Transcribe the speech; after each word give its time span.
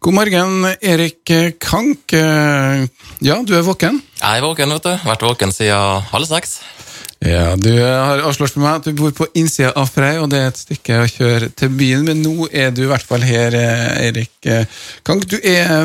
God 0.00 0.14
morgen, 0.16 0.62
Erik 0.80 1.28
Kank. 1.60 2.14
Ja, 3.20 3.34
du 3.44 3.52
er 3.52 3.60
våken? 3.66 3.98
Jeg 4.16 4.38
er 4.38 4.44
våken, 4.44 4.70
vet 4.72 4.84
du. 4.86 4.94
Vært 5.04 5.22
våken 5.26 5.50
siden 5.52 6.00
halv 6.08 6.24
seks. 6.30 6.60
Ja, 7.20 7.52
Du 7.60 7.68
har 7.76 8.22
avslørt 8.24 8.54
for 8.54 8.62
meg 8.64 8.78
at 8.78 8.86
du 8.88 8.96
bor 8.96 9.12
på 9.12 9.26
innsida 9.36 9.74
av 9.76 9.90
Frei, 9.92 10.16
og 10.16 10.32
det 10.32 10.40
er 10.40 10.48
et 10.48 10.56
stykke 10.62 11.02
å 11.02 11.10
kjøre 11.10 11.50
til 11.52 11.68
byen, 11.76 12.08
men 12.08 12.24
nå 12.24 12.48
er 12.48 12.72
du 12.72 12.80
i 12.86 12.88
hvert 12.88 13.04
fall 13.04 13.20
her, 13.28 13.52
Erik 14.06 14.40
Kank. 15.04 15.28
Du 15.28 15.36
er 15.36 15.84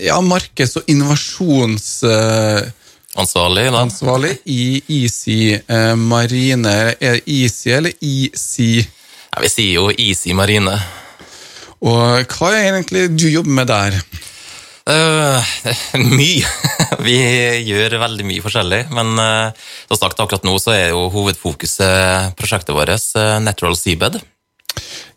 ja, 0.00 0.16
markeds- 0.24 0.80
og 0.80 0.88
innovasjonsansvarlig 0.88 3.66
Ansvarlig, 3.76 4.40
i 4.48 4.80
Easy 5.02 5.60
Marine. 6.00 6.96
Er 6.96 7.20
det 7.20 7.28
Easy 7.28 7.76
eller 7.76 7.92
Easy? 8.00 8.80
Ja, 8.80 9.44
vi 9.44 9.52
sier 9.52 9.76
jo 9.82 9.92
Easy 9.92 10.32
Marine. 10.32 10.80
Og 11.80 12.34
hva 12.36 12.50
er 12.52 12.74
egentlig 12.74 13.08
du 13.16 13.28
jobber 13.30 13.56
med 13.56 13.70
der? 13.70 13.96
Uh, 14.90 15.44
mye. 16.18 16.48
Vi 17.04 17.16
gjør 17.68 17.98
veldig 18.02 18.26
mye 18.26 18.44
forskjellig. 18.44 18.82
Men 18.96 19.14
uh, 19.20 19.70
som 19.88 20.00
sagt, 20.00 20.20
akkurat 20.20 20.46
nå 20.46 20.56
så 20.60 20.74
er 20.74 20.90
jo 20.92 21.08
hovedfokuset 21.14 22.36
prosjektet 22.38 22.76
vårt 22.76 22.92
uh, 23.16 23.38
Natural 23.44 23.76
Seabed. 23.78 24.20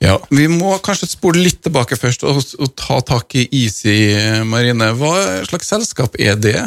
Ja, 0.04 0.18
Vi 0.34 0.48
må 0.52 0.76
kanskje 0.84 1.08
spole 1.12 1.44
litt 1.46 1.62
tilbake 1.64 1.96
først 1.96 2.26
og, 2.28 2.42
og, 2.60 2.72
ta 2.80 3.00
tak 3.06 3.36
i 3.40 3.46
Easy 3.64 4.44
Marine. 4.48 4.92
Hva 5.00 5.14
slags 5.48 5.70
selskap 5.72 6.18
er 6.20 6.40
det? 6.40 6.58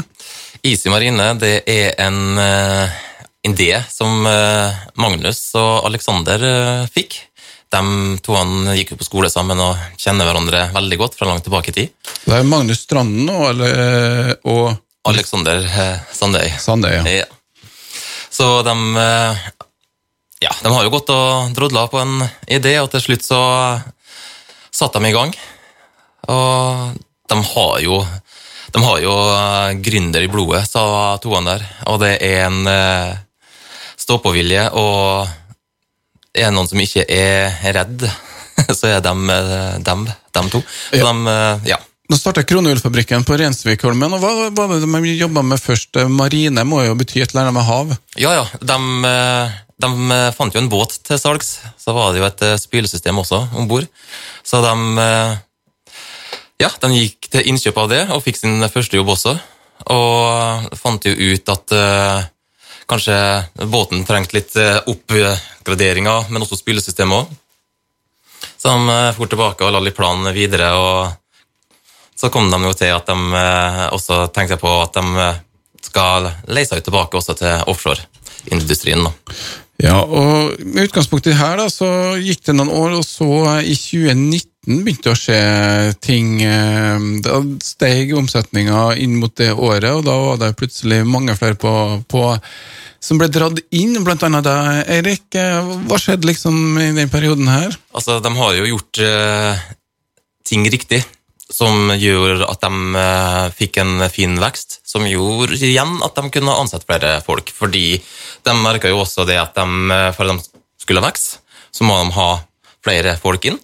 Easy 0.65 0.91
Marine 0.93 1.33
det 1.41 1.61
er 1.69 1.93
en 2.07 2.39
uh, 2.41 3.01
idé 3.47 3.75
som 3.93 4.25
Magnus 4.99 5.43
og 5.59 5.87
Alexander 5.87 6.43
fikk 6.91 7.21
de 7.73 8.19
to 8.23 8.37
gikk 8.77 8.95
jo 8.95 8.99
på 9.01 9.07
skole 9.07 9.31
sammen 9.33 9.59
og 9.61 9.79
kjenner 9.99 10.29
hverandre 10.29 10.69
veldig 10.75 10.99
godt 11.01 11.17
fra 11.19 11.29
langt 11.29 11.45
tilbake 11.47 11.73
i 11.73 11.77
tid. 11.77 12.13
Det 12.25 12.37
er 12.39 12.47
Magnus 12.47 12.85
Stranden 12.87 13.31
og, 13.33 13.49
eller, 13.51 14.37
og 14.47 14.77
Alexander 15.07 15.65
eh, 15.65 15.99
Sandøy. 16.13 16.51
Sandøy, 16.59 16.95
ja. 16.95 17.03
ja. 17.23 17.27
Så 18.31 18.63
de 18.67 18.75
eh, 19.03 19.45
Ja, 20.45 20.53
de 20.63 20.69
har 20.69 20.85
jo 20.85 20.93
gått 20.93 21.11
og 21.15 21.55
drodla 21.57 21.87
på 21.89 21.97
en 22.03 22.21
idé, 22.45 22.75
og 22.83 22.91
til 22.93 23.01
slutt 23.01 23.25
så 23.25 23.41
satte 24.69 25.01
de 25.01 25.09
i 25.09 25.15
gang. 25.15 25.33
Og 26.29 26.99
de 27.33 27.39
har 27.55 27.79
jo 27.81 28.03
de 28.75 28.83
har 28.85 28.99
jo 29.01 29.15
eh, 29.33 29.79
gründer 29.81 30.27
i 30.27 30.29
blodet, 30.29 30.67
sa 30.69 31.17
toene 31.23 31.55
der. 31.55 31.65
Og 31.89 32.03
det 32.03 32.19
er 32.21 32.45
en 32.51 32.69
stå-på-vilje 33.97 34.69
og 34.77 35.31
er 36.37 36.51
det 36.51 36.55
noen 36.57 36.69
som 36.71 36.81
ikke 36.83 37.05
er 37.09 37.57
redd, 37.77 38.07
så 38.79 38.91
er 38.91 39.05
dem, 39.05 39.29
eh, 39.33 39.77
dem, 39.85 40.07
dem 40.37 40.51
to. 40.53 40.63
Så 40.91 41.01
ja. 41.01 41.11
De, 41.11 41.35
eh, 41.35 41.69
ja. 41.73 41.81
Nå 42.07 42.19
starta 42.21 42.45
Kronhjulfabrikken 42.47 43.25
på 43.27 43.35
Rensvikholmen. 43.41 44.13
og 44.15 44.23
Hva 44.23 44.51
var 44.55 44.77
det 44.77 44.87
de 44.87 45.15
jobba 45.19 45.43
med 45.43 45.59
først? 45.59 45.99
Marine 46.13 46.63
må 46.63 46.85
jo 46.87 46.95
bety 46.95 47.25
et 47.25 47.33
eller 47.33 47.49
annet 47.49 47.57
med 47.57 47.67
hav? 47.67 47.97
Ja, 48.15 48.37
ja. 48.37 48.45
De, 48.63 48.77
eh, 49.11 49.57
de, 49.83 50.21
fant 50.37 50.55
jo 50.55 50.63
en 50.63 50.71
båt 50.71 50.95
til 51.09 51.19
salgs. 51.19 51.57
Så 51.83 51.97
var 51.97 52.15
det 52.15 52.23
jo 52.23 52.29
et 52.29 52.47
spylesystem 52.63 53.19
også 53.19 53.43
om 53.59 53.67
bord. 53.67 53.89
Så 54.47 54.63
de, 54.63 55.03
ja, 56.63 56.71
de 56.71 56.93
gikk 56.95 57.27
til 57.33 57.51
innkjøp 57.51 57.83
av 57.83 57.91
det 57.91 58.01
og 58.15 58.23
fikk 58.23 58.39
sin 58.39 58.63
første 58.71 59.01
jobb 59.01 59.11
også. 59.17 59.35
Og 59.91 60.79
fant 60.79 61.11
jo 61.11 61.35
ut 61.35 61.55
at 61.57 61.75
Kanskje 62.87 63.17
båten 63.67 64.05
trengte 64.07 64.39
litt 64.39 64.55
eh, 64.59 64.79
oppgraderinger, 65.67 66.31
men 66.31 66.45
også 66.45 66.61
spillesystemet 66.61 67.27
òg. 67.27 67.35
Så 68.57 68.71
de 68.71 68.95
eh, 68.95 69.13
for 69.17 69.31
tilbake 69.31 69.67
og 69.67 69.75
la 69.75 69.83
litt 69.83 69.97
plan 69.97 70.23
videre, 70.35 70.71
og 70.79 71.11
så 72.17 72.31
kom 72.33 72.49
de 72.53 72.61
jo 72.63 72.73
til 72.79 72.95
at 72.95 73.11
de 73.11 73.43
eh, 73.43 73.83
også 73.97 74.27
tenkte 74.35 74.61
på 74.63 74.71
at 74.85 74.95
de 74.95 75.33
skal 75.87 76.31
leie 76.47 76.67
seg 76.67 76.81
ut 76.81 76.87
tilbake 76.87 77.19
også 77.19 77.35
til 77.39 77.67
offshoreindustrien. 77.73 79.07
Ja, 79.83 79.99
og 80.01 80.55
med 80.63 80.87
utgangspunkt 80.87 81.27
i 81.29 81.37
her 81.37 81.59
da, 81.61 81.67
så 81.69 82.17
gikk 82.17 82.47
det 82.47 82.55
noen 82.57 82.73
år, 82.73 82.97
og 83.01 83.05
så 83.05 83.29
i 83.61 83.75
2019 83.77 84.56
begynte 84.67 85.13
å 85.13 85.19
skje 85.19 85.39
ting. 86.03 86.41
Da 87.23 87.39
steg 87.63 88.11
omsetninga 88.19 88.97
inn 88.99 89.15
mot 89.21 89.35
det 89.39 89.53
året, 89.55 89.93
og 89.93 90.05
da 90.09 90.17
var 90.19 90.43
det 90.43 90.57
plutselig 90.59 91.05
mange 91.07 91.37
flere 91.39 91.59
på, 91.61 91.73
på 92.11 92.25
som 93.07 93.21
ble 93.21 93.29
dratt 93.31 93.61
inn, 93.77 93.95
blant 94.05 94.25
annet 94.27 94.47
deg, 94.47 94.81
Eirik. 94.97 95.37
Hva 95.87 95.99
skjedde 96.01 96.27
liksom 96.31 96.57
i 96.81 96.89
den 96.97 97.13
perioden 97.13 97.49
her? 97.51 97.77
Altså, 97.95 98.19
De 98.25 98.33
har 98.35 98.57
jo 98.57 98.71
gjort 98.73 99.03
uh, 99.05 99.67
ting 100.47 100.67
riktig, 100.73 101.03
som 101.47 101.93
gjør 101.95 102.43
at 102.49 102.65
de 102.65 102.73
uh, 102.97 103.45
fikk 103.55 103.79
en 103.83 104.09
fin 104.13 104.35
vekst. 104.43 104.81
Som 104.87 105.07
gjorde 105.07 105.61
igjen 105.61 105.99
at 106.07 106.19
de 106.19 106.33
kunne 106.35 106.59
ansette 106.59 106.89
flere 106.89 107.19
folk. 107.27 107.53
Fordi 107.55 107.87
de 108.47 108.59
merka 108.59 108.91
jo 108.91 109.03
også 109.05 109.27
det 109.29 109.39
at 109.43 109.55
de, 109.55 109.69
uh, 109.93 110.11
for 110.17 110.27
at 110.27 110.43
de 110.43 110.65
skulle 110.83 111.05
vokse, 111.05 111.39
så 111.71 111.87
må 111.87 112.01
de 112.01 112.17
ha 112.17 112.31
flere 112.87 113.17
folk 113.23 113.47
inn. 113.51 113.61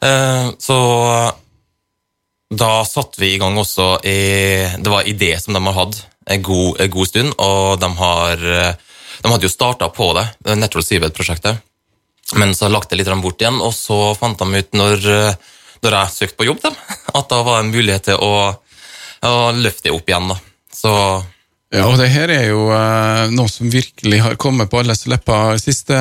Så 0.00 0.78
da 2.50 2.70
satte 2.86 3.18
vi 3.18 3.32
i 3.34 3.38
gang 3.42 3.56
også 3.58 3.86
i, 4.06 4.18
Det 4.78 4.90
var 4.92 5.08
idé 5.08 5.32
som 5.42 5.56
de 5.56 5.62
har 5.64 5.74
hatt 5.74 5.96
en 6.30 6.42
god, 6.42 6.80
en 6.80 6.90
god 6.90 7.08
stund, 7.08 7.32
og 7.42 7.80
de, 7.80 7.88
har, 7.98 8.42
de 9.22 9.30
hadde 9.32 9.46
jo 9.46 9.50
starta 9.50 9.88
på 9.94 10.08
det, 10.18 10.24
Natural 10.58 10.84
Seabed-prosjektet, 10.84 11.60
men 12.34 12.54
så 12.58 12.70
lagt 12.70 12.90
det 12.90 12.98
litt 12.98 13.10
bort 13.22 13.42
igjen, 13.42 13.60
og 13.62 13.70
så 13.74 14.14
fant 14.18 14.38
de 14.38 14.62
ut, 14.62 14.72
når, 14.74 15.06
når 15.86 15.96
jeg 15.98 16.14
søkte 16.16 16.40
på 16.40 16.48
jobb, 16.48 16.64
dem, 16.64 16.74
at 17.14 17.30
da 17.30 17.40
var 17.46 17.60
det 17.60 17.64
en 17.64 17.74
mulighet 17.76 18.08
til 18.10 18.18
å, 18.22 18.32
å 19.22 19.36
løfte 19.54 19.88
det 19.88 19.94
opp 19.94 20.10
igjen. 20.10 20.32
Da. 20.32 20.38
Så 20.74 20.92
ja, 21.76 21.84
og 21.90 21.98
det 22.00 22.08
her 22.08 22.30
er 22.32 22.46
jo 22.48 22.70
eh, 22.72 23.32
noe 23.36 23.50
som 23.52 23.68
virkelig 23.70 24.20
har 24.24 24.38
kommet 24.40 24.70
på 24.72 24.80
alles 24.80 25.04
lepper 25.10 25.58
de 25.58 25.62
siste 25.62 25.98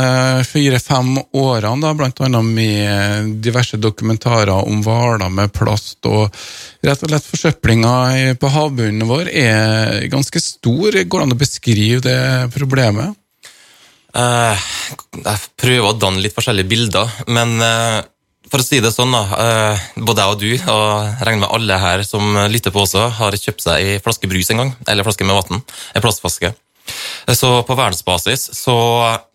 fire-fem 0.47 1.17
årene, 1.35 1.81
da, 1.83 1.91
blant 1.97 2.21
annet 2.23 2.47
med 2.57 3.33
diverse 3.43 3.79
dokumentarer 3.81 4.55
om 4.55 4.79
hvaler 4.85 5.29
med 5.33 5.51
plast. 5.55 5.99
og 6.07 6.31
Rett 6.85 7.03
og 7.03 7.11
slett 7.11 7.27
forsøplinga 7.27 7.93
på 8.39 8.53
havbunnen 8.55 9.07
vår 9.09 9.29
er 9.33 10.07
ganske 10.13 10.41
stor. 10.41 10.95
Går 10.95 11.21
det 11.21 11.27
an 11.27 11.35
å 11.35 11.43
beskrive 11.43 12.01
det 12.05 12.19
problemet? 12.55 13.17
Eh, 14.15 14.67
jeg 15.25 15.47
prøver 15.59 15.89
å 15.89 15.97
danne 15.99 16.23
litt 16.23 16.35
forskjellige 16.35 16.71
bilder, 16.71 17.15
men 17.27 17.57
eh, 17.59 17.97
for 18.51 18.61
å 18.61 18.65
si 18.65 18.81
det 18.83 18.91
sånn, 18.93 19.15
da. 19.15 19.23
Eh, 19.41 19.85
både 19.97 20.23
jeg 20.25 20.35
og 20.35 20.43
du, 20.43 20.51
og 20.71 21.23
regner 21.25 21.43
med 21.45 21.53
alle 21.57 21.79
her 21.81 22.05
som 22.07 22.37
lytter 22.51 22.73
på 22.75 22.83
også, 22.85 23.07
har 23.19 23.37
kjøpt 23.39 23.65
seg 23.65 23.81
ei 23.81 23.99
flaske 24.03 24.29
brus 24.31 24.51
en 24.53 24.63
gang. 24.63 24.71
Eller 24.87 25.07
flaske 25.07 25.27
med 25.27 25.37
vann. 25.37 25.65
En 25.95 26.05
plastflaske. 26.05 26.53
Så 27.33 27.51
på 27.65 27.77
verdensbasis 27.77 28.49
så 28.53 28.77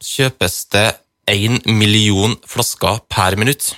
kjøpes 0.04 0.64
det 0.74 0.88
én 1.30 1.58
million 1.66 2.36
flasker 2.48 3.02
per 3.10 3.36
minutt. 3.40 3.72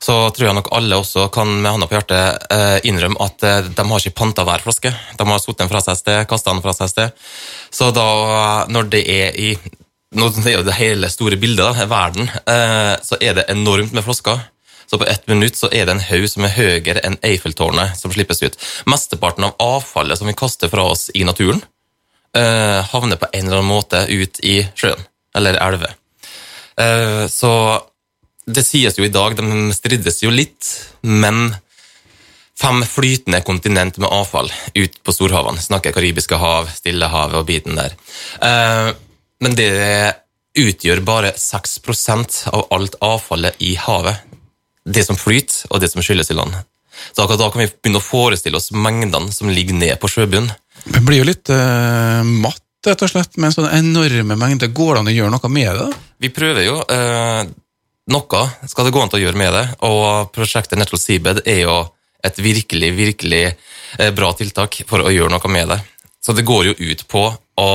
Så 0.00 0.14
tror 0.32 0.46
jeg 0.46 0.56
nok 0.56 0.70
alle 0.72 0.96
også 0.96 1.26
kan 1.32 1.50
med 1.60 1.74
hånda 1.74 1.88
på 1.88 1.98
hjertet 1.98 2.46
eh, 2.54 2.78
innrømme 2.88 3.20
at 3.20 3.44
eh, 3.44 3.66
de 3.68 3.84
har 3.84 4.00
ikke 4.00 4.16
panta 4.16 4.46
hver 4.48 4.64
flaske. 4.64 4.92
De 5.18 5.26
har 5.28 5.42
satt 5.42 5.60
den 5.60 5.68
fra 5.68 5.82
seg 5.84 5.92
et 5.92 6.00
sted, 6.00 6.20
kasta 6.30 6.54
den 6.54 6.62
fra 6.64 6.72
seg 6.76 6.86
et 6.86 6.94
sted. 6.94 7.26
Så 7.76 7.90
da, 7.92 8.06
når 8.72 8.88
det 8.94 9.02
er 9.12 9.36
i 9.36 9.50
nå 10.10 10.30
er 10.42 10.56
jo 10.56 10.64
det 10.66 10.78
hele 10.78 11.10
store 11.12 11.38
bildet, 11.38 11.62
da, 11.62 11.86
verden, 11.86 12.26
eh, 12.26 12.96
så 13.02 13.18
er 13.22 13.36
det 13.38 13.50
enormt 13.52 13.94
med 13.94 14.04
flasker. 14.06 14.40
Så 14.90 14.98
på 14.98 15.06
ett 15.06 15.28
minutt 15.30 15.54
så 15.54 15.68
er 15.70 15.86
det 15.86 15.94
en 15.94 16.02
haug 16.02 16.24
som 16.26 16.44
er 16.44 16.56
høyere 16.56 17.02
enn 17.06 17.18
Eiffeltårnet 17.22 17.94
som 17.98 18.10
slippes 18.10 18.42
ut. 18.42 18.56
Mesteparten 18.90 19.46
av 19.46 19.54
avfallet 19.62 20.18
som 20.18 20.26
vi 20.26 20.34
kaster 20.34 20.72
fra 20.72 20.88
oss 20.90 21.12
i 21.14 21.22
naturen, 21.22 21.62
eh, 22.34 22.82
havner 22.90 23.16
på 23.16 23.28
en 23.32 23.46
eller 23.46 23.60
annen 23.60 23.70
måte 23.70 24.02
ut 24.10 24.40
i 24.42 24.64
sjøen 24.74 25.06
eller 25.36 25.60
elver. 25.62 25.94
Eh, 26.76 27.26
så 27.30 27.52
det 28.46 28.66
sies 28.66 28.98
jo 28.98 29.04
i 29.06 29.12
dag, 29.14 29.36
de 29.36 29.72
strides 29.76 30.22
jo 30.24 30.30
litt, 30.34 30.90
men 31.02 31.54
fem 32.58 32.82
flytende 32.82 33.40
kontinent 33.46 33.98
med 33.98 34.10
avfall 34.10 34.50
ut 34.74 34.98
på 35.04 35.14
storhavene. 35.14 35.62
Snakker 35.62 35.94
Karibiske 35.94 36.34
hav, 36.40 36.66
Stillehavet 36.74 37.38
og 37.38 37.46
biten 37.46 37.78
der. 37.78 37.94
Men 39.40 39.56
det 39.56 39.70
utgjør 40.58 41.00
bare 41.06 41.32
6% 41.38 42.48
av 42.50 42.66
alt 42.74 42.96
avfallet 43.00 43.60
i 43.62 43.74
havet. 43.78 44.26
Det 44.84 45.04
som 45.06 45.18
flyter, 45.18 45.68
og 45.70 45.80
det 45.82 45.90
som 45.92 46.02
skylles 46.02 46.32
i 46.32 46.36
land. 46.36 46.56
Så 47.12 47.26
da 47.28 47.48
kan 47.50 47.62
vi 47.62 47.68
begynne 47.70 48.00
å 48.00 48.04
forestille 48.04 48.58
oss 48.58 48.72
mengdene 48.74 49.32
som 49.32 49.50
ligger 49.52 49.76
ned 49.78 49.96
på 50.00 50.10
sjøbunnen. 50.10 50.50
Det 50.84 51.02
blir 51.04 51.20
jo 51.20 51.28
litt 51.28 51.50
uh, 51.52 52.24
matt, 52.24 52.62
rett 52.86 53.04
og 53.04 53.12
slett, 53.12 53.36
med 53.40 53.54
sånne 53.54 53.72
enorme 53.78 54.36
mengder. 54.40 54.72
Går 54.74 54.94
det 54.96 55.02
an 55.02 55.10
å 55.12 55.14
gjøre 55.14 55.34
noe 55.34 55.52
med 55.52 55.70
det? 55.76 55.88
Vi 56.24 56.32
prøver 56.34 56.66
jo. 56.66 56.78
Uh, 56.88 57.44
noe 58.10 58.42
skal 58.66 58.88
det 58.88 58.94
gå 58.94 59.02
an 59.02 59.12
til 59.12 59.20
å 59.20 59.24
gjøre 59.26 59.40
med 59.40 59.54
det, 59.54 59.64
og 59.86 60.32
prosjektet 60.34 60.80
Natural 60.80 61.02
Seabed 61.02 61.42
er 61.44 61.62
jo 61.66 61.76
et 62.26 62.40
virkelig, 62.42 62.90
virkelig 62.96 63.44
uh, 63.52 64.10
bra 64.16 64.32
tiltak 64.36 64.82
for 64.88 65.04
å 65.04 65.12
gjøre 65.12 65.32
noe 65.36 65.52
med 65.52 65.70
det. 65.74 65.80
Så 66.20 66.34
det 66.36 66.48
går 66.48 66.72
jo 66.72 66.74
ut 66.90 67.06
på 67.08 67.28
å 67.60 67.70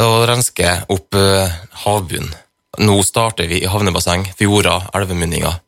og 0.00 0.22
renske 0.30 0.70
opp 0.92 1.18
uh, 1.18 1.50
havbunnen. 1.84 2.32
Nå 2.80 2.94
starter 3.04 3.50
vi 3.50 3.58
i 3.60 3.68
havnebasseng, 3.68 4.24
fjorder, 4.38 4.86
elvemunninger. 4.96 5.58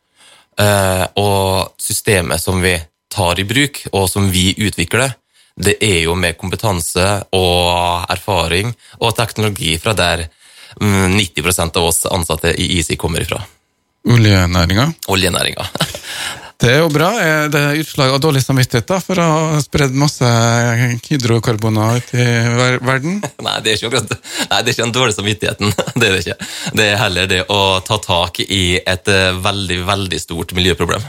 Eh, 0.56 1.05
og 1.21 1.75
systemet 1.76 2.41
som 2.41 2.62
vi 2.62 2.73
tar 3.12 3.41
i 3.41 3.44
bruk, 3.44 3.82
og 3.93 4.06
som 4.09 4.31
vi 4.32 4.55
utvikler, 4.56 5.12
det 5.55 5.76
er 5.85 6.00
jo 6.06 6.15
med 6.19 6.38
kompetanse 6.38 7.05
og 7.37 8.09
erfaring 8.11 8.73
og 9.00 9.12
teknologi 9.19 9.76
fra 9.79 9.93
der 9.94 10.25
90 10.81 11.44
mm, 11.44 11.61
av 11.69 11.85
oss 11.85 12.06
ansatte 12.11 12.55
i 12.56 12.71
Easy 12.79 12.97
kommer 12.97 13.23
ifra. 13.23 13.43
Oljenæringa? 14.09 14.88
Oljenæringa. 15.12 15.69
Det 16.62 16.71
er 16.71 16.79
jo 16.85 16.91
bra. 16.93 17.09
Er 17.19 17.49
det 17.53 17.62
utslag 17.83 18.12
av 18.15 18.21
dårlig 18.23 18.43
samvittighet 18.45 18.87
da, 18.89 19.01
for 19.03 19.19
å 19.21 19.25
ha 19.27 19.62
spredd 19.62 19.97
masse 19.99 20.29
hydrokarboner 21.09 21.99
ut 21.99 22.12
i 22.15 22.27
verden? 22.85 23.19
Nei, 23.47 23.56
det 23.65 23.75
er 23.75 23.83
Nei, 23.91 24.61
det 24.62 24.71
er 24.71 24.73
ikke 24.73 24.85
den 24.85 24.95
dårlige 24.95 25.19
samvittigheten. 25.19 25.75
Det 25.99 26.09
er 26.09 26.15
det 26.15 26.23
ikke. 26.25 26.49
Det 26.79 26.87
er 26.91 27.01
heller 27.01 27.29
det 27.31 27.43
å 27.53 27.61
ta 27.87 27.99
tak 28.03 28.41
i 28.45 28.79
et 28.79 29.11
eh, 29.11 29.37
veldig, 29.45 29.81
veldig 29.87 30.21
stort 30.21 30.55
miljøproblem. 30.56 31.05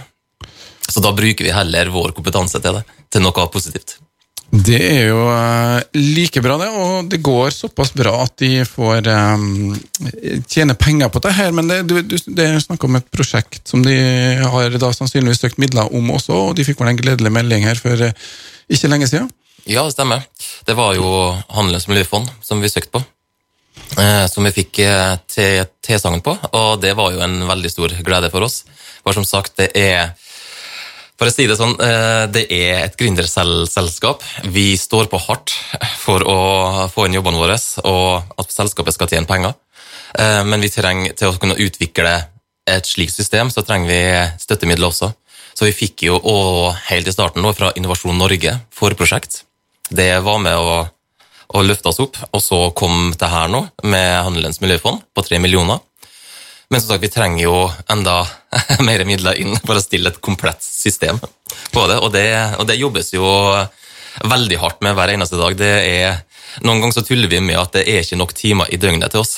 Så 0.85 1.01
da 1.01 1.13
bruker 1.15 1.47
vi 1.47 1.53
heller 1.53 1.89
vår 1.93 2.13
kompetanse 2.17 2.61
til 2.61 2.77
det, 2.77 2.83
til 3.13 3.25
noe 3.25 3.47
positivt. 3.51 3.97
Det 4.49 4.77
er 4.77 5.09
jo 5.09 5.23
uh, 5.27 5.81
like 5.97 6.41
bra, 6.43 6.57
det. 6.61 6.67
Og 6.69 7.09
det 7.11 7.21
går 7.25 7.49
såpass 7.51 7.91
bra 7.95 8.13
at 8.23 8.35
de 8.39 8.63
får 8.67 9.07
um, 9.09 9.73
tjene 10.47 10.77
penger 10.79 11.09
på 11.11 11.21
det 11.25 11.33
her. 11.35 11.55
Men 11.55 11.71
det, 11.71 11.81
du, 11.89 11.97
det 12.05 12.45
er 12.45 12.61
snakk 12.63 12.85
om 12.87 12.99
et 12.99 13.09
prosjekt 13.11 13.67
som 13.67 13.83
de 13.85 13.95
har 14.41 14.77
da 14.79 14.91
sannsynligvis 14.95 15.43
søkt 15.43 15.59
midler 15.61 15.91
om 15.95 16.13
også, 16.15 16.37
og 16.49 16.55
de 16.57 16.67
fikk 16.67 16.79
vel 16.81 16.93
en 16.93 17.01
gledelig 17.01 17.33
melding 17.33 17.67
her 17.67 17.81
for 17.81 17.99
uh, 17.99 18.13
ikke 18.71 18.91
lenge 18.91 19.09
siden? 19.11 19.27
Ja, 19.65 19.83
det 19.83 19.95
stemmer. 19.95 20.23
Det 20.65 20.77
var 20.77 20.93
jo 20.97 21.09
Handelens 21.49 21.89
miljøfond 21.89 22.29
som 22.45 22.61
vi 22.61 22.71
søkte 22.71 22.99
på. 22.99 23.05
Som 24.31 24.45
vi 24.47 24.51
fikk 24.55 24.79
tilsagn 25.85 26.21
på, 26.25 26.33
og 26.57 26.81
det 26.81 26.93
var 26.97 27.13
jo 27.13 27.21
en 27.23 27.35
veldig 27.47 27.69
stor 27.71 27.93
glede 28.07 28.29
for 28.33 28.43
oss. 28.43 28.63
For 29.03 29.15
som 29.15 29.25
sagt, 29.27 29.55
det 29.59 29.67
er 29.77 30.13
for 31.15 31.29
å 31.29 31.33
si 31.33 31.45
det 31.47 31.55
sånn, 31.55 31.75
eh, 31.79 32.25
det 32.27 32.45
er 32.51 32.85
et 32.85 32.97
gründerselskap. 32.99 34.23
Vi 34.51 34.75
står 34.77 35.07
på 35.11 35.21
hardt 35.27 35.53
for 36.01 36.23
å 36.27 36.39
få 36.91 37.07
inn 37.07 37.15
jobbene 37.15 37.39
våre, 37.39 37.57
og 37.87 38.39
at 38.41 38.51
selskapet 38.51 38.97
skal 38.97 39.11
tjene 39.11 39.29
penger. 39.29 39.55
Eh, 40.19 40.43
men 40.43 40.63
vi 40.63 40.71
trenger 40.71 41.15
til 41.15 41.31
å 41.31 41.39
kunne 41.39 41.59
utvikle 41.59 42.15
et 42.67 42.89
slikt 42.89 43.15
system, 43.15 43.51
så 43.51 43.63
trenger 43.63 43.87
vi 43.87 44.01
støttemidler 44.41 44.89
også. 44.89 45.13
Så 45.55 45.69
vi 45.69 45.75
fikk 45.75 46.07
jo 46.09 46.19
helt 46.89 47.07
i 47.07 47.13
starten 47.13 47.43
nå 47.45 47.53
fra 47.55 47.71
Innovasjon 47.79 48.17
Norge 48.19 48.57
forprosjekt. 48.75 49.43
Det 49.87 50.19
var 50.25 50.41
med 50.43 50.57
å, 50.57 50.81
å 51.55 51.63
løfte 51.63 51.93
oss 51.93 52.01
opp, 52.03 52.17
og 52.33 52.41
så 52.43 52.59
kom 52.75 53.13
det 53.15 53.29
her 53.31 53.47
nå 53.53 53.61
med 53.87 54.09
Handelens 54.25 54.59
miljøfond 54.59 55.05
på 55.15 55.23
tre 55.23 55.39
millioner. 55.39 55.79
Men 56.69 56.81
som 56.81 56.89
sagt, 56.89 57.03
vi 57.03 57.13
trenger 57.13 57.43
jo 57.43 57.57
enda 57.91 58.23
mer 58.87 59.05
midler 59.05 59.37
inn 59.41 59.55
for 59.61 59.77
å 59.77 59.83
stille 59.83 60.11
et 60.11 60.21
komplett 60.23 60.63
system 60.65 61.19
på 61.21 61.87
det. 61.89 61.99
Og 62.01 62.11
det, 62.15 62.27
og 62.59 62.67
det 62.69 62.79
jobbes 62.79 63.13
jo 63.13 63.25
veldig 64.23 64.59
hardt 64.61 64.83
med 64.85 64.95
hver 64.97 65.13
eneste 65.13 65.39
dag. 65.39 65.57
Det 65.59 65.73
er, 65.85 66.21
noen 66.65 66.81
ganger 66.81 66.99
så 66.99 67.05
tuller 67.05 67.31
vi 67.31 67.41
med 67.43 67.59
at 67.59 67.75
det 67.75 67.85
er 67.89 68.01
ikke 68.03 68.19
nok 68.19 68.35
timer 68.37 68.71
i 68.73 68.79
døgnet 68.81 69.13
til 69.13 69.25
oss. 69.25 69.37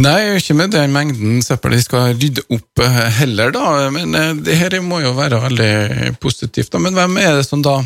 Nei, 0.00 0.36
ikke 0.38 0.56
med 0.56 0.72
den 0.72 0.94
mengden 0.94 1.42
søppel 1.44 1.76
de 1.76 1.82
skal 1.84 2.14
rydde 2.16 2.42
opp 2.56 2.80
eh, 2.82 3.02
heller, 3.20 3.52
da. 3.54 3.90
Men 3.92 4.16
eh, 4.16 4.32
det 4.46 4.56
her 4.58 4.78
må 4.82 5.02
jo 5.04 5.12
være 5.16 5.42
veldig 5.44 6.14
positivt. 6.22 6.72
da. 6.72 6.80
Men 6.82 6.96
hvem 6.96 7.18
er 7.20 7.36
det 7.38 7.44
som 7.46 7.62
da 7.64 7.82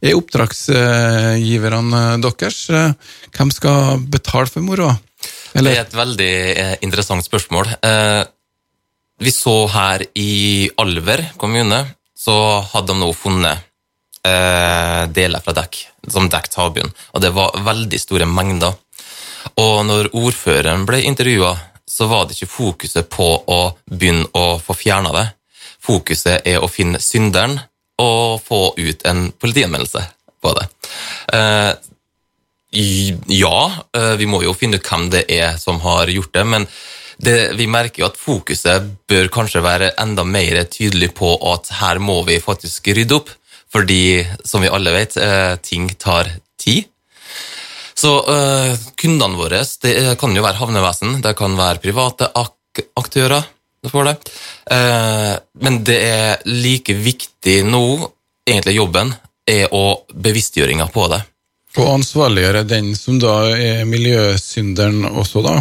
er 0.00 0.16
oppdragsgiverne 0.16 2.02
deres? 2.24 2.64
Hvem 3.36 3.52
skal 3.52 4.00
betale 4.10 4.48
for 4.48 4.64
moroa? 4.64 4.96
Eller? 5.54 5.70
Det 5.70 5.78
er 5.78 5.86
et 5.86 5.96
veldig 5.98 6.34
eh, 6.50 6.74
interessant 6.86 7.24
spørsmål. 7.26 7.72
Eh, 7.86 8.22
vi 9.20 9.32
så 9.34 9.56
her 9.68 10.04
i 10.16 10.70
Alver 10.80 11.24
kommune, 11.40 11.80
så 12.16 12.36
hadde 12.72 12.92
de 12.92 13.00
nå 13.00 13.10
funnet 13.16 13.66
eh, 14.26 15.02
deler 15.12 15.42
fra 15.44 15.56
dekk, 15.56 15.80
som 16.08 16.28
dekket 16.30 16.56
havbunnen. 16.60 16.94
Og 17.14 17.24
det 17.24 17.32
var 17.36 17.58
veldig 17.66 18.00
store 18.00 18.28
mengder. 18.30 18.76
Og 19.60 19.82
når 19.88 20.12
ordføreren 20.16 20.86
ble 20.88 21.02
intervjua, 21.08 21.52
så 21.90 22.06
var 22.06 22.26
det 22.26 22.36
ikke 22.36 22.52
fokuset 22.52 23.10
på 23.10 23.28
å 23.50 23.60
begynne 23.90 24.28
å 24.36 24.60
få 24.62 24.76
fjerna 24.78 25.12
det. 25.16 25.26
Fokuset 25.82 26.46
er 26.46 26.62
å 26.62 26.70
finne 26.70 27.00
synderen 27.02 27.58
og 28.00 28.40
få 28.44 28.70
ut 28.78 29.04
en 29.08 29.26
politianmeldelse 29.32 30.04
på 30.40 30.52
det. 30.56 30.66
Ja, 32.70 33.72
eh, 33.96 34.14
vi 34.16 34.28
må 34.30 34.44
jo 34.44 34.54
finne 34.54 34.78
ut 34.78 34.86
hvem 34.86 35.08
det 35.10 35.24
er 35.32 35.56
som 35.58 35.80
har 35.82 36.10
gjort 36.12 36.32
det, 36.36 36.44
men 36.46 36.66
det, 37.20 37.34
vi 37.58 37.66
merker 37.66 38.04
jo 38.04 38.08
at 38.08 38.18
fokuset 38.20 38.86
bør 39.10 39.28
kanskje 39.32 39.62
være 39.64 39.90
enda 40.00 40.24
mer 40.24 40.62
tydelig 40.70 41.10
på 41.18 41.34
at 41.50 41.72
her 41.80 41.98
må 41.98 42.20
vi 42.28 42.38
faktisk 42.40 42.92
rydde 42.94 43.18
opp, 43.18 43.32
fordi 43.70 44.22
som 44.46 44.62
vi 44.62 44.70
alle 44.70 44.94
vet, 44.94 45.18
eh, 45.18 45.56
ting 45.62 45.90
tar 45.98 46.30
tid. 46.60 46.86
Så 48.00 48.14
uh, 48.24 48.72
kundene 48.96 49.36
våre 49.36 49.58
det 49.82 49.92
kan 50.16 50.32
jo 50.32 50.40
være 50.40 50.56
havnevesen, 50.56 51.18
det 51.20 51.34
kan 51.36 51.52
være 51.58 51.82
private 51.82 52.30
ak 52.32 52.80
aktører. 52.96 53.44
Det. 53.82 54.14
Men 55.60 55.78
det 55.84 55.98
er 56.06 56.42
like 56.46 56.94
viktig 56.96 57.58
nå, 57.68 57.82
egentlig 58.48 58.76
jobben, 58.78 59.12
er 59.44 59.74
å 59.76 60.00
bevisstgjøringa 60.12 60.86
på 60.94 61.06
det. 61.12 61.20
Og 61.78 61.90
ansvarliggjøre 62.00 62.64
den 62.66 62.94
som 62.98 63.20
da 63.22 63.34
er 63.54 63.84
miljøsynderen 63.86 65.04
også, 65.12 65.42
da? 65.44 65.60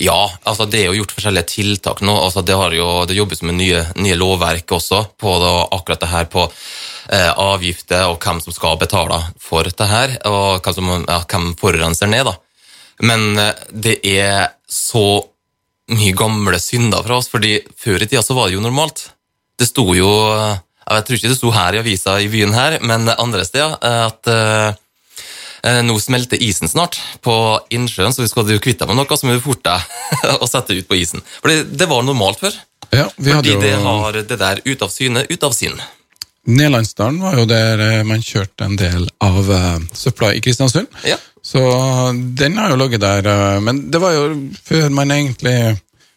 Ja, 0.00 0.18
altså 0.48 0.64
det 0.70 0.80
er 0.80 0.90
jo 0.90 1.02
gjort 1.02 1.14
forskjellige 1.16 1.50
tiltak 1.50 2.00
nå. 2.04 2.14
Altså 2.14 2.44
det, 2.46 2.54
har 2.56 2.72
jo, 2.72 2.86
det, 3.08 3.16
jobbes 3.18 3.42
med 3.44 3.58
nye, 3.58 3.82
nye 4.00 4.16
lovverk 4.16 4.76
også 4.76 5.02
på 5.20 5.32
da, 5.42 5.52
akkurat 5.76 6.04
det 6.04 6.12
her 6.12 6.28
på 6.32 6.44
eh, 6.46 7.32
avgifter 7.32 8.06
og 8.08 8.20
hvem 8.22 8.40
som 8.44 8.54
skal 8.54 8.78
betale 8.80 9.18
for 9.42 9.68
det 9.68 9.88
her, 9.90 10.16
og 10.30 10.62
hvem, 10.62 10.76
som, 10.78 10.92
ja, 11.08 11.18
hvem 11.26 11.50
forurenser 11.60 12.12
ned. 12.12 12.30
da. 12.30 12.36
Men 13.10 13.26
eh, 13.42 13.66
det 13.72 13.98
er 14.06 14.54
så 14.70 15.24
mye 15.92 16.14
gamle 16.18 16.58
synder 16.62 17.04
fra 17.06 17.18
oss, 17.20 17.28
fordi 17.32 17.58
før 17.78 18.02
i 18.02 18.08
tida 18.08 18.24
så 18.24 18.36
var 18.38 18.48
det 18.48 18.56
jo 18.56 18.64
normalt. 18.64 19.10
Det 19.56 19.68
sto 19.68 19.84
jo 19.96 20.08
Jeg 20.86 21.04
tror 21.04 21.16
ikke 21.16 21.30
det 21.30 21.36
sto 21.38 21.50
her 21.50 21.74
i 21.74 21.78
avisa 21.80 22.18
i 22.20 22.28
byen 22.30 22.52
her, 22.54 22.78
men 22.84 23.08
andre 23.10 23.44
steder 23.48 23.78
at 23.82 24.28
eh, 24.30 24.66
Eh, 24.66 24.74
nå 25.86 25.96
smelter 26.00 26.40
isen 26.42 26.70
snart 26.70 26.98
på 27.24 27.34
innsjøen, 27.74 28.14
så 28.14 28.26
skal 28.28 28.46
du 28.46 28.56
kvitte 28.62 28.84
deg 28.84 28.92
med 28.92 29.00
noe, 29.00 29.18
så 29.18 29.26
må 29.26 29.36
du 29.36 29.44
forte 29.44 29.72
deg 29.72 30.40
og 30.42 30.48
sette 30.50 30.76
ut 30.76 30.88
på 30.88 30.98
isen. 31.00 31.24
Fordi 31.42 31.62
det 31.74 31.88
var 31.90 32.06
normalt 32.06 32.42
før. 32.42 32.56
Ja, 32.94 33.08
Fordi 33.16 33.56
jo... 33.56 33.60
det 33.60 33.74
har 33.82 34.18
det 34.20 34.38
der 34.38 34.62
ut 34.64 34.82
av 34.84 34.92
syne, 34.94 35.26
ut 35.28 35.46
av 35.46 35.54
sinn. 35.56 35.80
Nedlandsdalen 36.46 37.18
var 37.24 37.40
jo 37.40 37.46
der 37.50 37.80
eh, 37.82 38.04
man 38.06 38.22
kjørte 38.22 38.68
en 38.68 38.76
del 38.78 39.08
av 39.24 39.48
uh, 39.50 39.80
søpla 39.90 40.30
i 40.36 40.42
Kristiansund. 40.44 40.86
Ja. 41.02 41.18
Så 41.42 41.62
den 42.38 42.58
har 42.58 42.70
jo 42.70 42.78
ligget 42.78 43.02
der. 43.02 43.26
Men 43.62 43.84
det 43.90 43.98
var 44.02 44.14
jo 44.14 44.30
før 44.66 44.88
man 44.94 45.12
egentlig 45.14 45.76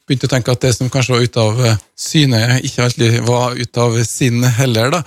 begynte 0.10 0.26
å 0.26 0.32
tenke 0.32 0.54
at 0.54 0.64
det 0.64 0.74
som 0.74 0.90
kanskje 0.90 1.14
var 1.14 1.28
ute 1.28 1.44
av 1.44 1.62
eh, 1.66 1.78
syne, 1.98 2.42
ikke 2.66 2.88
alltid 2.88 3.20
var 3.28 3.60
ute 3.60 3.84
av 3.86 4.00
sinn 4.08 4.42
heller. 4.58 4.90
da. 4.96 5.04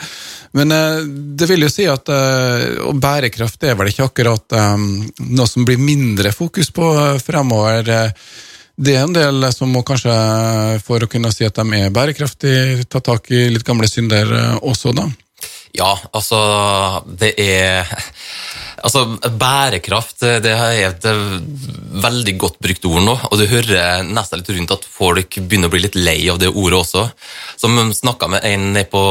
Men 0.58 0.74
eh, 0.76 1.02
det 1.38 1.48
vil 1.50 1.66
jo 1.66 1.72
si 1.72 1.88
at 1.90 2.08
eh, 2.12 2.78
bærekraft 3.02 3.66
er 3.66 3.76
vel 3.78 3.90
ikke 3.90 4.06
akkurat 4.08 4.56
noe 5.18 5.48
som 5.50 5.66
blir 5.66 5.80
mindre 5.82 6.32
fokus 6.34 6.70
på 6.74 6.92
fremover. 7.22 7.90
Det 8.72 8.94
er 8.94 9.02
en 9.04 9.16
del 9.16 9.48
som 9.54 9.72
må 9.72 9.82
kanskje, 9.86 10.14
for 10.86 11.02
å 11.02 11.10
kunne 11.10 11.32
si 11.34 11.46
at 11.46 11.58
de 11.58 11.82
er 11.82 11.92
bærekraftige, 11.94 12.86
ta 12.88 13.02
tak 13.04 13.30
i 13.34 13.48
litt 13.52 13.66
gamle 13.66 13.90
synder 13.90 14.30
også, 14.62 14.94
da? 14.96 15.08
Ja, 15.72 15.94
altså 16.12 16.38
Det 17.08 17.32
er 17.40 17.88
Altså, 18.82 19.04
Bærekraft 19.38 20.24
det 20.42 20.52
er 20.52 20.80
et 20.88 21.06
veldig 22.02 22.34
godt 22.40 22.58
brukt 22.62 22.88
ord 22.88 23.04
nå, 23.06 23.14
og 23.28 23.38
du 23.38 23.44
hører 23.46 24.02
nesten 24.06 24.40
litt 24.40 24.50
rundt 24.56 24.74
at 24.74 24.86
folk 24.88 25.38
begynner 25.38 25.70
å 25.70 25.74
bli 25.74 25.84
litt 25.84 25.98
lei 25.98 26.18
av 26.32 26.40
det 26.42 26.50
ordet 26.50 26.80
også. 26.80 27.04
Som 27.60 27.78
snakka 27.94 28.30
med 28.32 28.46
en 28.48 28.72
nede 28.74 28.90
på 28.90 29.04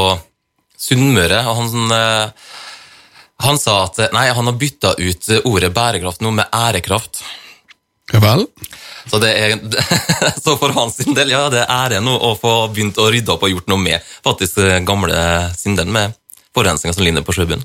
Sunnmøre, 0.82 1.44
og 1.46 1.60
han, 1.60 1.92
eh, 1.94 2.50
han 3.46 3.58
sa 3.60 3.84
at 3.86 4.00
nei, 4.14 4.26
han 4.34 4.50
har 4.50 4.58
bytta 4.58 4.96
ut 4.98 5.28
ordet 5.44 5.70
bærekraft 5.74 6.24
nå 6.24 6.32
med 6.34 6.50
ærekraft. 6.52 7.22
Ja 8.12 8.20
vel? 8.20 8.44
Så, 9.06 9.20
er, 9.24 9.56
så, 10.44 10.56
for 10.58 10.74
hans 10.74 10.98
sin 10.98 11.14
del, 11.16 11.32
ja, 11.32 11.46
det 11.52 11.62
er 11.62 11.70
ære 11.70 12.02
nå 12.04 12.12
å 12.12 12.34
få 12.38 12.54
begynt 12.74 12.98
å 12.98 13.08
rydde 13.14 13.34
opp 13.34 13.46
og 13.46 13.54
gjort 13.54 13.70
noe 13.70 13.82
med 13.82 14.12
faktisk 14.26 14.58
gamle 14.86 15.22
synderen 15.56 15.94
med 15.94 16.18
forurensninga 16.52 16.96
som 16.96 17.06
ligner 17.06 17.24
på 17.26 17.34
sjøbunnen. 17.36 17.64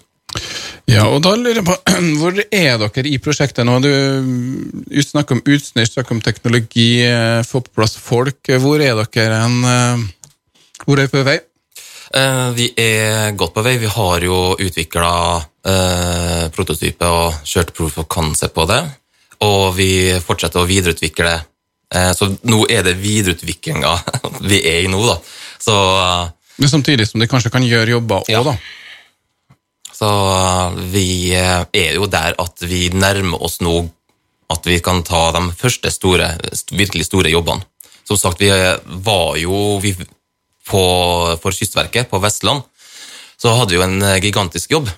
Ja, 0.87 1.03
og 1.11 1.19
da 1.25 1.33
lurer 1.35 1.59
jeg 1.59 1.65
på, 1.67 1.75
Hvor 2.21 2.37
er 2.47 2.77
dere 2.79 3.09
i 3.11 3.17
prosjektet 3.19 3.67
nå? 3.67 3.79
Du 3.83 5.01
snakker 5.03 5.35
om 5.37 5.41
utstyr, 5.43 5.85
snakker 5.89 6.15
om 6.15 6.21
teknologi, 6.23 7.01
eh, 7.03 7.41
få 7.47 7.59
på 7.65 7.73
plass 7.75 7.97
folk. 7.99 8.39
Hvor 8.63 8.79
er 8.83 8.95
dere 9.03 9.41
hen? 9.43 9.57
Eh, 9.67 10.05
hvor 10.85 10.95
er 10.95 11.07
dere 11.07 11.11
på 11.11 11.25
vei? 11.27 11.37
Eh, 12.15 12.45
vi 12.55 12.69
er 12.79 13.33
godt 13.35 13.53
på 13.57 13.65
vei. 13.65 13.75
Vi 13.81 13.89
har 13.91 14.23
jo 14.23 14.37
utvikla 14.63 15.11
eh, 15.67 16.47
prototype 16.55 17.09
og 17.11 17.41
kjørt 17.43 17.73
proof 17.75 17.99
of 17.99 18.07
concept 18.07 18.55
på 18.55 18.63
det. 18.71 18.79
Og 19.43 19.75
vi 19.77 19.89
fortsetter 20.23 20.63
å 20.63 20.69
videreutvikle. 20.69 21.35
Eh, 21.93 22.11
så 22.15 22.31
nå 22.47 22.63
er 22.71 22.87
det 22.87 22.95
videreutviklinga 23.03 23.91
vi 24.49 24.63
er 24.63 24.85
i 24.87 24.91
nå, 24.91 25.03
da. 25.07 25.19
Så, 25.59 25.75
Men 26.63 26.71
samtidig 26.71 27.09
som 27.11 27.19
de 27.21 27.27
kanskje 27.27 27.51
kan 27.53 27.67
gjøre 27.67 27.97
jobber 27.97 28.23
òg, 28.23 28.31
Ja. 28.31 28.41
da. 28.47 28.55
Så 29.97 30.09
uh, 30.09 30.77
vi 30.93 31.33
uh, 31.33 31.65
er 31.73 31.97
jo 31.97 32.09
der 32.11 32.37
at 32.37 32.61
vi 32.69 32.87
nærmer 32.93 33.41
oss 33.43 33.59
nå 33.65 33.79
at 34.53 34.69
vi 34.69 34.77
kan 34.83 35.01
ta 35.03 35.31
de 35.35 35.41
første 35.57 35.91
store, 35.91 36.29
virkelig 36.71 37.07
store 37.09 37.33
jobbene. 37.33 37.65
Som 38.07 38.19
sagt, 38.19 38.43
vi 38.43 38.51
uh, 38.53 38.77
var 39.03 39.39
jo 39.41 39.79
vi, 39.83 39.95
på, 40.67 40.83
for 41.41 41.55
Kystverket 41.55 42.11
på 42.11 42.21
Vestland, 42.23 42.63
så 43.37 43.57
hadde 43.57 43.73
vi 43.73 43.81
jo 43.81 43.85
en 43.85 43.99
gigantisk 44.21 44.71
jobb 44.77 44.89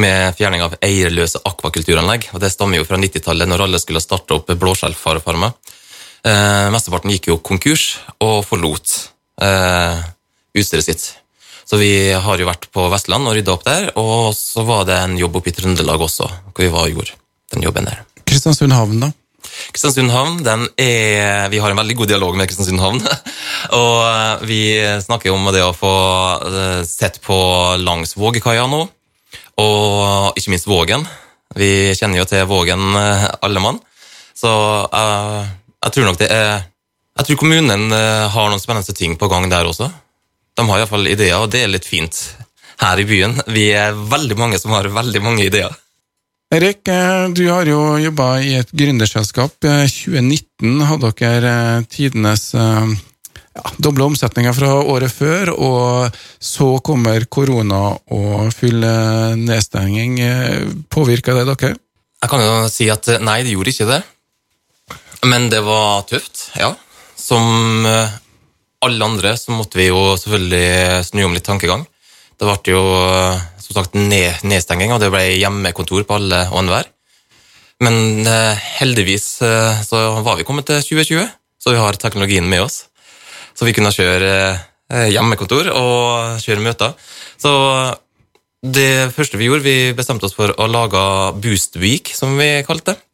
med 0.00 0.36
fjerning 0.36 0.64
av 0.64 0.76
eierløse 0.84 1.40
akvakulturanlegg. 1.48 2.30
og 2.32 2.40
Det 2.40 2.50
stammer 2.52 2.80
jo 2.80 2.88
fra 2.88 2.98
90-tallet, 3.00 3.48
når 3.48 3.66
alle 3.66 3.80
skulle 3.80 4.02
starte 4.02 4.36
opp 4.38 4.52
blåskjellfarefarmer. 4.56 5.52
Eh, 6.22 6.68
mesteparten 6.70 7.12
gikk 7.12 7.32
jo 7.32 7.40
konkurs 7.42 7.96
og 8.22 8.44
forlot 8.46 8.94
eh, 9.42 10.04
utstyret 10.54 10.86
sitt. 10.86 11.08
Så 11.72 11.78
vi 11.80 12.12
har 12.12 12.36
jo 12.36 12.44
vært 12.44 12.66
på 12.68 12.82
Vestland 12.92 13.24
og 13.24 13.32
rydda 13.32 13.52
opp 13.54 13.62
der, 13.64 13.86
og 13.96 14.34
så 14.36 14.60
var 14.68 14.82
det 14.84 14.98
en 15.00 15.14
jobb 15.16 15.38
oppe 15.38 15.48
i 15.48 15.54
Trøndelag 15.56 16.02
også, 16.04 16.26
hvor 16.50 16.60
vi 16.60 16.68
var 16.68 16.84
og 16.84 16.98
gjorde 16.98 17.14
den 17.54 17.64
jobben 17.64 17.88
der. 17.88 18.02
Kristiansund 18.28 18.74
havn, 18.76 18.98
da. 19.00 19.08
Kristiansund 19.72 20.12
havn, 20.12 20.42
den 20.44 20.66
er, 20.76 21.48
vi 21.48 21.62
har 21.64 21.72
en 21.72 21.80
veldig 21.80 21.96
god 21.96 22.12
dialog 22.12 22.36
med 22.36 22.50
Kristiansund 22.50 22.82
havn. 22.84 23.00
og 23.80 23.96
eh, 24.04 24.44
vi 24.50 24.60
snakker 25.00 25.32
om 25.32 25.48
det 25.56 25.64
å 25.64 25.72
få 25.72 25.94
eh, 26.50 26.82
sett 26.84 27.16
på 27.24 27.40
langs 27.80 28.18
Vågekaia 28.20 28.68
nå, 28.68 28.82
og 29.64 30.36
ikke 30.36 30.52
minst 30.52 30.68
Vågen. 30.68 31.08
Vi 31.56 31.72
kjenner 31.96 32.20
jo 32.20 32.28
til 32.28 32.44
Vågen, 32.52 32.84
eh, 33.00 33.28
alle 33.48 33.64
mann. 33.64 33.80
Så 34.36 34.52
eh, 34.92 35.40
jeg 35.88 35.96
tror 35.96 36.10
nok 36.10 36.20
det 36.20 36.28
er 36.36 36.68
Jeg 37.16 37.26
tror 37.28 37.36
kommunen 37.42 37.92
har 37.92 38.46
noen 38.48 38.60
spennende 38.60 38.92
ting 38.96 39.16
på 39.20 39.28
gang 39.28 39.48
der 39.48 39.68
også. 39.68 39.88
De 40.56 40.68
har 40.68 40.82
iallfall 40.82 41.08
ideer, 41.08 41.38
og 41.40 41.50
det 41.52 41.62
er 41.64 41.72
litt 41.72 41.88
fint 41.88 42.18
her 42.82 43.00
i 43.00 43.06
byen. 43.08 43.38
Vi 43.54 43.70
er 43.76 43.94
veldig 43.94 44.36
mange 44.38 44.58
som 44.60 44.74
har 44.76 44.90
veldig 44.92 45.22
mange 45.24 45.46
ideer. 45.46 45.72
Erik, 46.52 46.84
eh, 46.88 47.28
du 47.32 47.46
har 47.48 47.64
jo 47.64 47.96
jobba 47.96 48.26
i 48.44 48.58
et 48.58 48.72
gründerselskap. 48.76 49.54
Eh, 49.64 49.86
2019 49.88 50.82
hadde 50.90 51.12
dere 51.16 51.52
eh, 51.78 51.86
tidenes 51.88 52.50
eh, 52.52 52.90
ja, 53.56 53.64
doble 53.80 54.04
omsetninger 54.10 54.52
fra 54.56 54.74
året 54.82 55.12
før, 55.12 55.54
og 55.56 56.18
så 56.36 56.68
kommer 56.84 57.24
korona 57.32 57.80
og 58.12 58.52
full 58.52 58.84
eh, 58.84 59.32
nedstenging. 59.40 60.20
Eh, 60.20 60.68
Påvirker 60.92 61.40
det 61.40 61.46
dere? 61.54 61.72
Jeg 62.22 62.30
kan 62.30 62.44
jo 62.44 62.52
si 62.70 62.90
at 62.92 63.08
eh, 63.08 63.22
nei, 63.24 63.40
det 63.46 63.56
gjorde 63.56 63.72
ikke 63.72 63.88
det. 63.88 64.02
Men 65.24 65.48
det 65.48 65.62
var 65.64 66.04
tøft, 66.10 66.50
ja. 66.60 66.74
Som 67.16 67.86
eh, 67.88 68.12
alle 68.82 69.06
andre 69.06 69.34
så 69.38 69.54
måtte 69.54 69.78
vi 69.78 69.88
jo 69.88 70.12
selvfølgelig 70.18 71.04
snu 71.08 71.24
om 71.26 71.36
litt 71.36 71.46
tankegang. 71.46 71.84
Det 72.38 72.48
ble 72.48 72.74
jo 72.74 72.82
eh, 72.98 73.42
som 73.62 73.76
sagt 73.76 73.94
ned, 73.94 74.42
nedstenging, 74.48 74.90
og 74.94 75.00
det 75.02 75.12
ble 75.14 75.22
hjemmekontor 75.36 76.06
på 76.08 76.18
alle 76.18 76.44
og 76.50 76.62
enhver. 76.64 76.88
Men 77.82 78.26
eh, 78.26 78.64
heldigvis 78.80 79.26
eh, 79.46 79.82
så 79.86 80.02
var 80.26 80.38
vi 80.38 80.46
kommet 80.48 80.66
til 80.66 80.82
2020, 80.82 81.28
så 81.62 81.74
vi 81.74 81.82
har 81.82 81.98
teknologien 82.02 82.48
med 82.50 82.64
oss. 82.64 82.86
Så 83.54 83.68
vi 83.68 83.74
kunne 83.76 83.92
kjøre 83.94 84.58
hjemmekontor 85.12 85.68
og 85.72 86.40
kjøre 86.42 86.64
møter. 86.64 86.96
Så 87.40 87.52
det 88.62 89.12
første 89.14 89.38
vi 89.40 89.46
gjorde, 89.48 89.64
vi 89.64 89.94
bestemte 89.96 90.26
oss 90.28 90.36
for 90.36 90.52
å 90.52 90.66
lage 90.68 91.00
Boost 91.40 91.78
Week, 91.80 92.10
som 92.16 92.34
vi 92.40 92.50
kalte 92.66 92.92
det. 92.92 93.04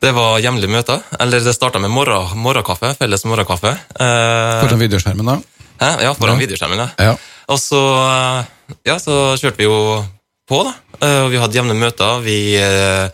Det 0.00 0.12
var 0.14 0.38
jevnlige 0.38 0.70
møter. 0.70 1.00
Eller 1.18 1.42
det 1.42 1.54
starta 1.56 1.80
med 1.82 1.90
morgen, 1.90 2.36
morgenkaffe, 2.38 2.92
felles 3.00 3.24
morgenkaffe. 3.26 3.72
Eh, 3.98 4.60
Foran 4.62 4.78
videoskjermen, 4.84 5.26
da? 5.26 5.38
hæ? 5.80 5.88
Ja, 6.04 6.12
foran 6.14 6.38
Ja. 6.38 6.46
videoskjermen, 6.46 6.78
ja. 6.78 6.88
Ja. 6.98 7.16
Og 7.48 7.58
så, 7.58 7.80
eh, 8.06 8.76
ja, 8.86 8.96
så 8.98 9.34
kjørte 9.40 9.56
vi 9.58 9.64
jo 9.64 10.04
på, 10.48 10.62
da. 10.64 10.74
Eh, 11.02 11.24
Og 11.24 11.30
vi 11.30 11.36
hadde 11.38 11.54
jevne 11.58 11.74
møter. 11.74 12.20
Vi, 12.22 12.56
eh, 12.56 13.08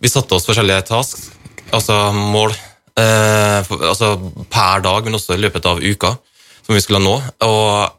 vi 0.00 0.08
satte 0.08 0.32
oss 0.34 0.46
forskjellige 0.46 0.86
tasks, 0.86 1.30
altså 1.72 2.12
mål, 2.14 2.50
eh, 2.96 3.62
for- 3.64 3.78
altså 3.82 4.16
per 4.50 4.80
dag, 4.80 5.04
men 5.04 5.14
også 5.14 5.34
i 5.34 5.42
løpet 5.42 5.66
av 5.66 5.78
uka, 5.82 6.18
som 6.66 6.74
vi 6.74 6.80
skulle 6.80 7.00
nå. 7.02 7.22
Og 7.40 7.90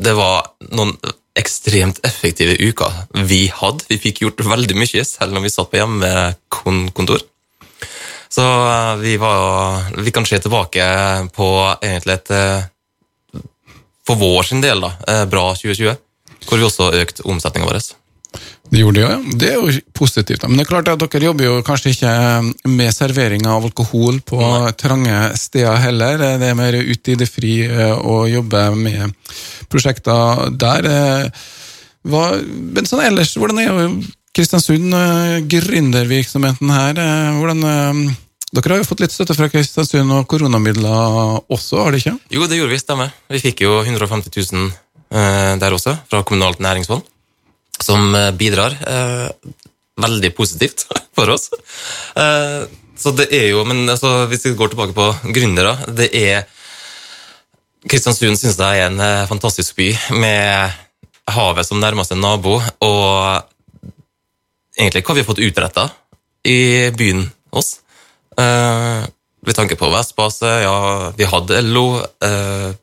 det 0.00 0.14
var 0.14 0.50
noen 0.70 0.96
ekstremt 1.38 2.00
effektive 2.06 2.56
uker 2.58 2.94
vi 3.28 3.46
hadde. 3.54 3.86
Vi 3.88 4.00
fikk 4.02 4.22
gjort 4.24 4.44
veldig 4.44 4.76
mye, 4.78 5.04
selv 5.06 5.34
når 5.34 5.46
vi 5.46 5.52
satt 5.54 5.70
på 5.72 5.80
hjemmekontor. 5.80 7.24
Så 8.28 8.44
eh, 8.44 8.96
vi 9.00 9.16
var 9.16 9.86
Vi 9.96 10.12
kan 10.12 10.26
se 10.26 10.38
tilbake 10.38 10.84
på 11.34 11.48
egentlig 11.82 12.18
et 12.18 12.34
eh, 12.36 12.66
for 14.08 14.16
vår 14.16 14.42
sin 14.48 14.60
del 14.64 14.80
da, 14.80 14.92
eh, 15.08 15.24
bra 15.28 15.50
2020, 15.52 15.96
hvor 16.48 16.60
vi 16.60 16.64
også 16.64 16.92
økte 16.96 17.26
omsetningen 17.28 17.68
vår. 17.68 17.90
Det 18.68 18.82
gjorde 18.82 18.98
de 19.00 19.04
òg, 19.06 19.12
ja. 19.14 19.36
Det 19.40 19.48
er 19.48 19.54
jo 19.56 19.80
positivt. 19.96 20.42
Men 20.44 20.58
det 20.60 20.66
er 20.66 20.70
klart 20.72 20.88
at 20.92 21.00
dere 21.00 21.28
jobber 21.30 21.46
jo 21.46 21.54
kanskje 21.64 21.94
ikke 21.94 22.10
med 22.68 22.92
servering 22.92 23.46
av 23.48 23.64
alkohol 23.64 24.18
på 24.28 24.40
trange 24.76 25.14
steder 25.40 25.78
heller. 25.86 26.20
Det 26.42 26.50
er 26.50 26.58
mer 26.58 26.76
ute 26.76 27.14
i 27.14 27.16
det 27.16 27.30
fri 27.32 27.54
eh, 27.64 27.94
å 27.96 28.26
jobbe 28.28 28.66
med 28.76 29.14
prosjekter 29.72 30.52
der. 30.60 30.90
Eh, 30.92 31.46
Hva, 32.08 32.28
men 32.44 32.86
sånn 32.88 33.02
ellers, 33.08 33.34
hvordan 33.36 33.58
er 33.60 33.66
jo 33.72 33.88
Kristiansund, 34.36 34.92
eh, 34.94 35.40
gründervirksomheten 35.50 36.70
her? 36.70 37.00
eh, 37.02 37.38
Hvordan, 37.40 37.64
eh, 37.64 38.14
dere 38.54 38.74
har 38.76 38.82
jo 38.84 38.86
fått 38.88 39.00
litt 39.02 39.12
støtte 39.16 39.34
fra 39.36 39.48
Kristiansund 39.52 40.12
og 40.14 40.28
koronamidler 40.30 41.40
også, 41.50 41.82
har 41.84 41.92
de 41.96 41.98
ikke? 42.04 42.14
Jo, 42.36 42.46
det 42.46 42.60
gjorde 42.60 42.76
vi, 42.76 42.78
stemmer. 42.84 43.10
Vi 43.32 43.40
fikk 43.48 43.64
jo 43.64 43.80
150 43.82 44.30
000 44.52 44.70
eh, 45.10 45.56
der 45.58 45.74
også, 45.76 45.96
fra 46.08 46.22
Kommunalt 46.22 46.60
næringsfond, 46.64 47.02
som 47.82 48.14
eh, 48.14 48.30
bidrar 48.36 48.76
eh, 48.86 49.28
veldig 50.00 50.32
positivt 50.36 50.86
for 51.16 51.34
oss. 51.34 51.50
Eh, 52.16 52.62
så 52.98 53.12
det 53.14 53.28
er 53.34 53.50
jo, 53.52 53.62
men 53.68 53.86
altså, 53.88 54.26
hvis 54.30 54.48
vi 54.48 54.56
går 54.58 54.72
tilbake 54.72 54.96
på 54.96 55.10
gründere, 55.34 55.76
det 55.94 56.10
er 56.18 56.48
Kristiansund 57.88 58.36
synes 58.40 58.58
jeg 58.58 58.80
er 58.82 58.88
en 58.88 59.28
fantastisk 59.30 59.76
by, 59.78 59.92
med 60.18 60.74
havet 61.30 61.64
som 61.64 61.78
nærmeste 61.78 62.18
nabo, 62.18 62.56
og 62.58 63.92
egentlig 64.74 65.04
hva 65.06 65.14
vi 65.14 65.22
har 65.22 65.28
fått 65.28 65.44
utretta 65.46 65.84
i 66.48 66.90
byen 66.98 67.22
oss. 67.54 67.76
Eh, 68.38 69.06
tanke 69.48 69.56
tenker 69.56 69.80
på 69.80 69.90
Vestbase, 69.92 70.50
ja, 70.64 70.76
vi 71.16 71.24
hadde 71.24 71.62
LO. 71.62 72.02
eh, 72.22 72.74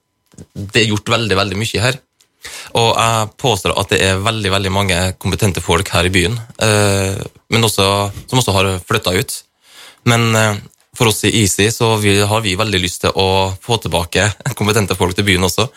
det 0.54 0.82
er 0.82 0.90
gjort 0.90 1.10
veldig, 1.10 1.36
veldig 1.38 1.58
mye 1.60 1.82
her. 1.82 2.00
Og 2.76 2.92
jeg 2.92 3.32
påstår 3.42 3.76
at 3.80 3.92
det 3.94 4.02
er 4.04 4.22
veldig 4.24 4.52
veldig 4.54 4.72
mange 4.74 5.00
kompetente 5.22 5.64
folk 5.64 5.90
her 5.96 6.08
i 6.08 6.14
byen, 6.14 6.38
eh, 6.62 7.20
men 7.50 7.68
også, 7.68 7.90
som 8.30 8.42
også 8.42 8.56
har 8.56 8.72
flytta 8.86 9.16
ut. 9.16 9.36
Men 10.10 10.36
eh, 10.36 10.56
for 10.96 11.12
oss 11.12 11.24
i 11.28 11.34
Easy 11.42 11.72
så 11.72 11.96
vi, 11.98 12.20
har 12.22 12.42
vi 12.42 12.56
veldig 12.56 12.80
lyst 12.80 13.04
til 13.04 13.16
å 13.16 13.52
få 13.62 13.80
tilbake 13.84 14.30
kompetente 14.60 14.98
folk 14.98 15.16
til 15.18 15.28
byen 15.28 15.48
også. 15.48 15.68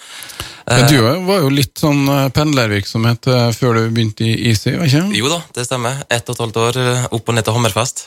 Men 0.68 0.84
du 0.90 0.98
var 1.25 1.40
jo 1.40 1.48
litt 1.52 1.80
sånn 1.80 2.02
eh, 2.12 2.28
pendlervirksomhet 2.34 3.28
eh, 3.32 3.48
før 3.56 3.78
du 3.78 3.82
begynte 3.88 4.26
i 4.26 4.50
Easy? 4.50 4.75
ikke? 4.76 5.06
Jo 5.16 5.30
da, 5.32 5.40
det 5.56 5.64
stemmer. 5.64 6.02
Ett 6.12 6.28
og 6.28 6.37
et 6.37 6.42
halvt 6.44 6.60
år 6.60 6.80
eh, 6.82 7.06
opp 7.16 7.30
og 7.30 7.37
ned 7.37 7.46
til 7.46 7.56
Hammerfest. 7.56 8.04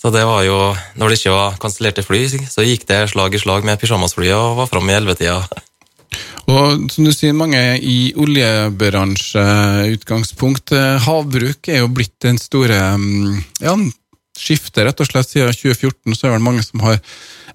Så 0.00 0.10
det 0.14 0.24
var 0.26 0.42
jo, 0.46 0.56
når 0.98 1.12
det 1.12 1.18
ikke 1.20 1.34
var 1.36 1.58
kansellerte 1.60 2.04
fly, 2.04 2.24
så 2.50 2.64
gikk 2.64 2.88
det 2.88 3.04
slag 3.12 3.36
i 3.36 3.40
slag 3.40 3.68
med 3.68 3.78
pyjamasflyet 3.80 4.34
og 4.36 4.58
var 4.62 4.70
framme 4.72 4.92
i 4.92 4.96
ellevetida. 4.96 5.38
Og 6.44 6.90
som 6.92 7.06
du 7.06 7.12
sier, 7.14 7.32
mange 7.36 7.60
i 7.80 8.12
oljebransjeutgangspunkt. 8.20 9.94
utgangspunkt. 9.94 10.72
Havbruk 11.06 11.68
er 11.72 11.78
jo 11.80 11.88
blitt 11.92 12.16
den 12.24 12.38
store 12.40 12.80
mm, 13.00 13.38
ja, 13.64 13.76
skiftet, 14.38 14.84
rett 14.84 15.00
og 15.00 15.08
slett. 15.08 15.30
Siden 15.30 15.54
2014 15.54 16.16
så 16.18 16.28
er 16.28 16.36
det 16.36 16.44
mange 16.44 16.64
som 16.66 16.82
har 16.84 17.00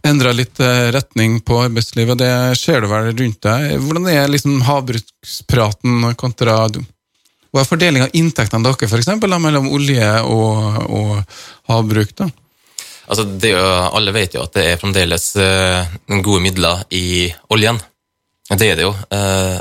endra 0.07 0.31
litt 0.35 0.59
eh, 0.63 0.89
retning 0.95 1.39
på 1.45 1.59
arbeidslivet. 1.65 2.19
Det 2.19 2.31
ser 2.59 2.81
du 2.81 2.89
vel 2.91 3.11
rundt 3.11 3.41
deg. 3.45 3.75
Hvordan 3.83 4.07
er 4.11 4.31
liksom 4.31 4.61
havbrukspraten 4.67 6.13
kontra 6.19 6.61
Hva 6.69 7.63
er 7.63 7.67
fordelinga 7.67 8.09
av 8.09 8.15
inntektene 8.15 8.63
dere 8.65 8.89
for 8.89 9.01
eksempel, 9.01 9.33
mellom 9.41 9.69
olje 9.73 10.11
og, 10.23 10.83
og 10.89 11.17
havbruk? 11.71 12.15
da? 12.15 12.29
Altså, 13.09 13.25
jo, 13.25 13.61
alle 13.97 14.13
vet 14.13 14.35
jo 14.37 14.43
at 14.45 14.53
det 14.53 14.65
er 14.69 14.81
fremdeles 14.81 15.31
eh, 15.41 15.95
gode 16.21 16.43
midler 16.45 16.85
i 16.93 17.27
oljen. 17.49 17.79
Det 18.49 18.65
er 18.65 18.79
det 18.79 18.85
jo. 18.87 18.93
Eh, 19.13 19.59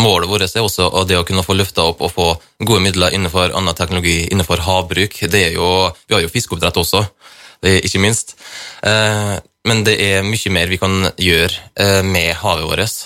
målet 0.00 0.30
vårt 0.30 0.46
er 0.46 0.64
også 0.64 0.88
det 1.08 1.18
å 1.18 1.24
kunne 1.28 1.44
få 1.44 1.56
løfta 1.58 1.84
opp 1.84 2.00
og 2.00 2.12
få 2.14 2.28
gode 2.64 2.80
midler 2.86 3.12
innenfor 3.12 3.52
annen 3.52 3.76
teknologi, 3.76 4.22
innenfor 4.32 4.62
havbruk. 4.64 5.18
Jo, 5.20 5.68
vi 6.08 6.16
har 6.16 6.24
jo 6.24 6.32
fiskeoppdrett 6.32 6.80
også, 6.80 7.04
ikke 7.66 8.00
minst. 8.00 8.36
Eh, 8.80 9.36
men 9.68 9.84
det 9.84 9.98
er 10.00 10.24
mye 10.24 10.54
mer 10.54 10.72
vi 10.72 10.80
kan 10.80 11.10
gjøre 11.20 11.52
eh, 11.74 12.00
med 12.06 12.32
havet 12.40 12.70
vårt. 12.70 12.96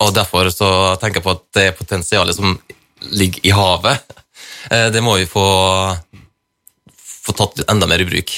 Og 0.00 0.12
derfor 0.16 0.48
så 0.52 0.70
tenker 1.00 1.20
jeg 1.20 1.26
på 1.26 1.36
at 1.36 1.46
det 1.56 1.70
potensialet 1.76 2.36
som 2.36 2.56
ligger 3.12 3.44
i 3.44 3.52
havet, 3.52 4.16
det 4.66 5.00
må 5.04 5.14
vi 5.16 5.28
få, 5.30 5.44
få 6.98 7.34
tatt 7.38 7.62
enda 7.70 7.86
mer 7.88 8.02
i 8.02 8.08
bruk. 8.08 8.32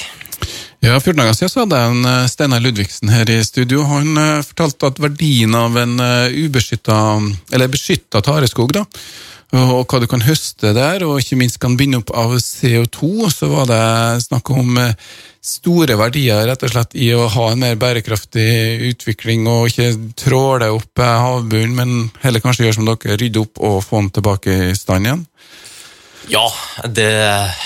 Ja, 0.78 1.00
14 1.00 1.16
dager 1.18 1.35
siden 1.35 1.50
så 1.50 1.62
hadde 1.64 1.78
jeg 1.78 1.90
en 1.90 2.06
eh, 2.06 2.26
Steinar 2.30 2.62
Ludvigsen 2.62 3.11
her 3.11 3.30
i 3.35 3.40
studio. 3.42 3.82
Han 3.90 4.12
uh, 4.14 4.44
fortalte 4.47 4.92
at 4.92 5.00
verdien 5.02 5.56
av 5.58 5.75
en 5.80 5.97
uh, 5.99 6.30
ubeskytta, 6.30 6.99
eller 7.50 7.73
beskytta 7.73 8.23
tareskog, 8.23 8.70
da, 8.76 8.85
og, 9.58 9.88
hva 9.88 9.99
du 9.99 10.06
kan 10.06 10.23
høste 10.23 10.70
der, 10.76 11.02
og 11.02 11.18
ikke 11.18 11.38
minst 11.40 11.58
kan 11.58 11.75
binde 11.80 11.99
opp 11.99 12.12
av 12.14 12.37
CO2, 12.38 13.26
så 13.32 13.49
var 13.50 13.66
det 13.66 13.80
snakk 14.28 14.52
om 14.54 14.76
store 15.42 15.97
verdier 15.99 16.44
rett 16.47 16.62
og 16.68 16.70
slett 16.70 16.94
i 16.94 17.08
å 17.16 17.25
ha 17.32 17.47
en 17.50 17.62
mer 17.64 17.78
bærekraftig 17.80 18.47
utvikling, 18.92 19.49
og 19.50 19.73
ikke 19.73 20.12
tråle 20.20 20.68
opp 20.76 21.00
havbunnen, 21.00 21.75
men 21.75 22.12
heller 22.23 22.44
kanskje 22.44 22.68
gjøre 22.68 22.76
som 22.76 22.87
dere, 22.87 23.16
rydde 23.18 23.42
opp 23.42 23.64
og 23.64 23.80
få 23.87 24.04
den 24.04 24.12
tilbake 24.20 24.58
i 24.68 24.76
stand 24.78 25.08
igjen. 25.08 25.25
Ja, 26.28 26.44
det 26.85 27.11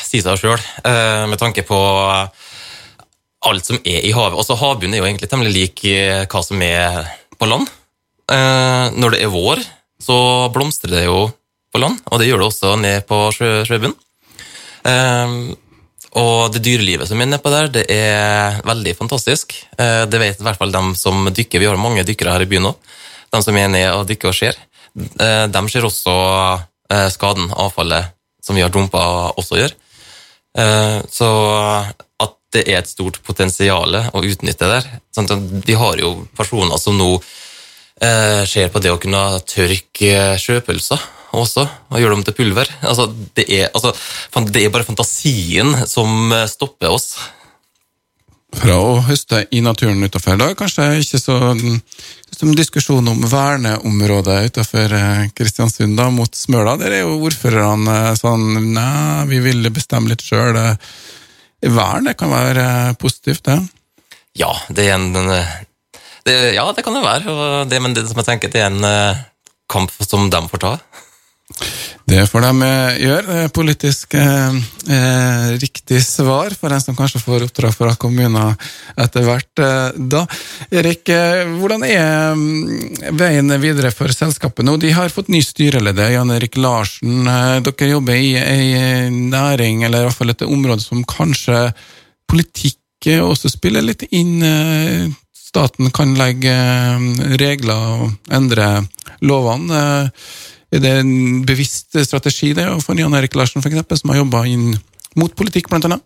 sier 0.06 0.24
seg 0.24 0.40
sjøl, 0.40 0.64
med 1.28 1.42
tanke 1.42 1.66
på 1.66 1.82
alt 3.48 3.66
som 3.66 3.78
er 3.82 4.04
i 4.06 4.12
havet. 4.14 4.38
Også 4.38 4.56
Havbunnen 4.58 4.96
er 4.96 5.02
jo 5.02 5.08
egentlig 5.08 5.30
temmelig 5.30 5.54
lik 5.54 5.84
eh, 5.90 6.24
hva 6.30 6.42
som 6.44 6.62
er 6.62 7.02
på 7.38 7.48
land. 7.50 7.70
Eh, 8.30 8.86
når 8.94 9.14
det 9.14 9.22
er 9.24 9.32
vår, 9.32 9.62
så 10.02 10.16
blomstrer 10.54 10.94
det 10.96 11.04
jo 11.06 11.26
på 11.72 11.80
land, 11.80 11.98
og 12.10 12.20
det 12.20 12.28
gjør 12.28 12.42
det 12.42 12.48
også 12.50 12.76
ned 12.80 13.06
på 13.08 13.18
sjø, 13.34 13.50
sjøbunnen. 13.68 13.98
Eh, 14.88 15.36
og 16.20 16.52
det 16.52 16.60
dyrelivet 16.66 17.08
som 17.08 17.20
er 17.24 17.30
nedpå 17.30 17.50
der, 17.54 17.70
det 17.72 17.86
er 17.88 18.58
veldig 18.68 18.92
fantastisk. 18.98 19.54
Det 19.80 20.18
vet 20.20 20.42
i 20.42 20.44
hvert 20.44 20.58
fall 20.60 20.74
de 20.74 20.82
som 21.00 21.30
dykker. 21.32 21.62
Vi 21.62 21.70
har 21.70 21.80
mange 21.80 22.04
dykkere 22.04 22.34
her 22.34 22.44
i 22.44 22.48
byen 22.50 22.66
nå. 22.68 22.72
De 23.32 23.40
som 23.40 23.56
er 23.56 23.70
nede 23.72 23.94
og 23.96 24.04
dykker 24.10 24.28
og 24.28 24.36
ser. 24.36 24.58
De 24.92 25.62
ser 25.72 25.86
også 25.88 26.12
skaden 27.16 27.48
avfallet 27.56 28.12
som 28.44 28.60
vi 28.60 28.60
har 28.60 28.68
dumpa, 28.74 29.00
også 29.40 29.62
gjør. 29.62 29.72
Så 31.08 31.30
det 32.52 32.66
er 32.66 32.80
et 32.80 32.90
stort 32.90 33.20
potensial 33.26 33.96
å 34.12 34.22
utnytte 34.22 34.68
der. 34.68 34.86
Sånn 35.14 35.30
vi 35.66 35.76
har 35.78 36.00
jo 36.00 36.14
personer 36.36 36.78
som 36.80 36.98
nå 36.98 37.10
eh, 37.16 38.44
ser 38.48 38.72
på 38.72 38.82
det 38.82 38.92
å 38.92 39.00
kunne 39.02 39.22
tørke 39.48 40.38
sjøpølser 40.40 41.02
også, 41.32 41.64
og 41.88 42.00
gjøre 42.00 42.16
dem 42.18 42.24
til 42.26 42.36
pulver. 42.36 42.72
Altså, 42.84 43.08
det, 43.36 43.46
er, 43.48 43.70
altså, 43.72 43.94
det 44.52 44.64
er 44.64 44.74
bare 44.74 44.88
fantasien 44.88 45.72
som 45.88 46.32
eh, 46.32 46.48
stopper 46.50 46.92
oss. 46.92 47.14
Fra 48.52 48.74
å 48.76 48.98
høste 49.06 49.46
i 49.56 49.62
naturen 49.64 50.04
utenfor. 50.04 50.36
Da 50.36 50.50
kanskje 50.56 50.90
ikke 51.00 51.20
så 51.22 51.38
som 52.36 52.52
diskusjon 52.56 53.08
om 53.08 53.24
verneområdet 53.30 54.38
utenfor 54.50 54.92
eh, 54.98 55.24
Kristiansund 55.36 55.96
da, 55.96 56.10
mot 56.12 56.34
Smøla. 56.36 56.76
Der 56.80 56.98
er 56.98 57.04
jo 57.06 57.20
ordførerne 57.22 57.96
eh, 58.10 58.14
sånn 58.18 58.72
Nei, 58.74 59.24
vi 59.30 59.40
vil 59.44 59.72
bestemme 59.72 60.12
litt 60.12 60.24
sjøl 60.26 60.58
vern 61.70 62.08
det 62.08 62.16
kan 62.18 62.32
være 62.32 62.64
eh, 62.64 62.94
positivt, 62.98 63.44
det? 63.46 63.58
Ja, 64.38 64.50
det 64.68 64.88
er 64.88 64.96
en 64.96 65.12
det, 66.24 66.54
Ja, 66.54 66.64
det 66.72 66.84
kan 66.84 66.94
det 66.96 67.04
være. 67.04 67.64
Det, 67.68 67.80
men 67.82 67.94
det 67.94 68.06
som 68.08 68.20
jeg 68.22 68.28
tenker, 68.30 68.50
det 68.52 68.62
er 68.62 68.70
en 68.70 68.84
uh, 68.86 69.18
kamp 69.70 69.92
som 70.00 70.30
de 70.30 70.40
får 70.48 70.62
ta. 70.62 70.72
Det 72.12 72.24
får 72.26 72.44
de 72.44 72.66
eh, 72.66 72.96
gjøre. 73.06 73.36
Politisk 73.54 74.14
eh, 74.18 74.56
riktig 75.62 76.00
svar 76.04 76.52
for 76.58 76.74
en 76.74 76.82
som 76.82 76.96
kanskje 76.98 77.22
får 77.22 77.46
oppdrag 77.46 77.74
fra 77.76 77.94
kommuner 78.00 78.56
etter 79.00 79.24
hvert. 79.26 79.62
Eh, 79.62 80.00
da. 80.12 80.24
Erik, 80.82 81.08
hvordan 81.60 81.86
er 81.86 82.34
mm, 82.36 83.14
veien 83.18 83.56
videre 83.62 83.92
for 83.94 84.12
selskapet 84.12 84.66
nå? 84.66 84.76
De 84.82 84.92
har 84.92 85.14
fått 85.14 85.30
ny 85.32 85.40
styreleder, 85.46 86.12
Jan 86.16 86.34
Erik 86.34 86.58
Larsen. 86.60 87.24
Dere 87.64 87.90
jobber 87.94 88.18
i 88.18 88.34
ei 88.40 89.08
næring, 89.12 89.86
eller 89.86 90.02
i 90.02 90.10
hvert 90.10 90.20
fall 90.20 90.34
et 90.34 90.46
område 90.46 90.84
som 90.84 91.06
kanskje 91.08 91.68
politikk 92.30 92.78
også 93.22 93.50
spiller 93.50 93.82
litt 93.82 94.04
inn. 94.14 94.42
Staten 95.52 95.90
kan 95.94 96.14
legge 96.16 96.54
regler 97.40 97.88
og 98.04 98.32
endre 98.32 98.68
lovene. 99.26 99.82
Er 100.72 100.80
det 100.80 100.92
en 101.02 101.42
bevisst 101.44 101.92
strategi 102.06 102.54
det 102.56 102.64
for 102.80 102.96
Jan 102.96 103.12
Erik 103.18 103.34
Larsen, 103.36 103.60
for 103.60 103.68
eksempel, 103.68 103.98
som 104.00 104.12
har 104.12 104.22
jobba 104.22 104.46
inn 104.48 104.70
mot 105.20 105.34
politikk, 105.36 105.68
blant 105.68 105.84
annet? 105.88 106.04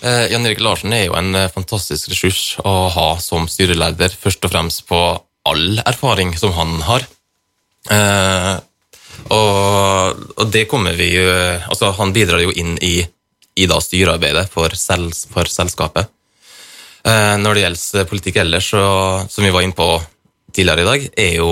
Eh, 0.00 0.30
Jan 0.32 0.46
Erik 0.48 0.62
Larsen 0.64 0.94
er 0.96 1.08
jo 1.08 1.16
en 1.18 1.34
eh, 1.36 1.50
fantastisk 1.52 2.12
ressurs 2.12 2.40
å 2.64 2.88
ha 2.94 3.08
som 3.20 3.48
styreleder, 3.50 4.14
først 4.14 4.46
og 4.46 4.54
fremst 4.54 4.86
på 4.88 5.02
all 5.48 5.82
erfaring 5.84 6.32
som 6.40 6.54
han 6.56 6.78
har. 6.86 7.04
Eh, 7.92 8.54
og, 9.34 10.24
og, 10.38 10.44
det 10.52 10.66
kommer 10.70 10.94
vi 10.96 11.08
jo 11.14 11.24
Altså, 11.68 11.90
han 11.96 12.12
bidrar 12.14 12.42
jo 12.42 12.52
inn 12.54 12.76
i, 12.84 13.00
i 13.58 13.66
da 13.68 13.78
styrearbeidet 13.82 14.46
for, 14.52 14.72
sel, 14.78 15.08
for 15.32 15.50
selskapet. 15.52 16.08
Eh, 17.04 17.36
når 17.40 17.54
det 17.58 17.64
gjelder 17.66 18.08
politikk 18.08 18.40
ellers, 18.44 18.72
så, 18.72 18.82
som 19.28 19.44
vi 19.44 19.52
var 19.52 19.66
inne 19.66 19.76
på 19.76 19.90
tidligere 20.54 20.84
i 20.84 20.88
dag, 20.92 21.08
er 21.28 21.32
jo 21.42 21.50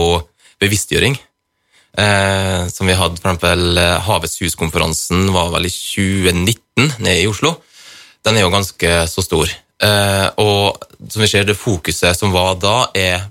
bevisstgjøring 0.62 1.18
eh, 1.98 2.66
som 2.72 2.88
vi 2.88 2.96
hadde 2.96 3.18
eksempel 3.18 3.78
eh, 3.80 3.96
Havets 4.06 4.40
hus-konferansen 4.42 5.28
var 5.34 5.52
vel 5.54 5.68
i 5.68 5.72
2019 5.72 7.00
nede 7.02 7.22
i 7.22 7.28
Oslo. 7.30 7.56
Den 8.26 8.36
er 8.36 8.46
jo 8.46 8.52
ganske 8.52 8.92
så 9.10 9.24
stor. 9.24 9.52
Eh, 9.82 10.26
og 10.40 10.84
som 11.12 11.22
vi 11.22 11.30
ser, 11.30 11.46
det 11.46 11.58
fokuset 11.58 12.16
som 12.16 12.32
var 12.34 12.56
da, 12.60 12.76
er 12.96 13.26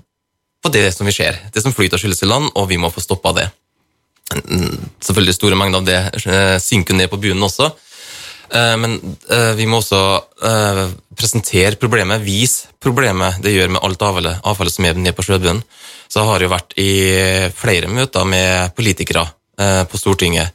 på 0.62 0.72
det 0.72 0.88
som 0.94 1.06
vi 1.08 1.14
ser. 1.14 1.38
Det 1.52 1.62
som 1.62 1.74
flyter 1.74 2.00
skyldes 2.00 2.22
i 2.24 2.30
land, 2.30 2.50
og 2.54 2.68
vi 2.70 2.78
må 2.80 2.90
få 2.92 3.04
stoppa 3.04 3.34
det. 3.36 3.48
Selvfølgelig 4.26 5.36
store 5.36 5.58
mengder 5.58 5.82
av 5.82 5.86
det 5.86 5.98
eh, 6.26 6.56
synker 6.62 6.98
ned 6.98 7.10
på 7.12 7.20
bunnen 7.22 7.46
også. 7.46 7.70
Eh, 8.46 8.74
men 8.78 8.98
vi 9.58 9.66
må 9.66 9.80
også 9.82 10.00
presentere 11.16 11.78
problemet, 11.80 12.22
vise 12.22 12.70
problemet 12.82 13.40
det 13.42 13.54
gjør 13.54 13.72
med 13.74 13.82
alt 13.82 14.02
avfallet, 14.02 14.42
avfallet 14.46 14.74
som 14.74 14.86
er 14.86 14.98
nede 14.98 15.16
på 15.16 15.24
sjøbunnen 15.26 15.64
så 16.16 16.22
har 16.24 16.40
jeg 16.40 16.48
vært 16.48 16.76
i 16.80 16.92
flere 17.52 17.90
møter 17.92 18.24
med 18.24 18.72
politikere 18.76 19.26
eh, 19.60 19.82
på 19.84 19.98
Stortinget. 20.00 20.54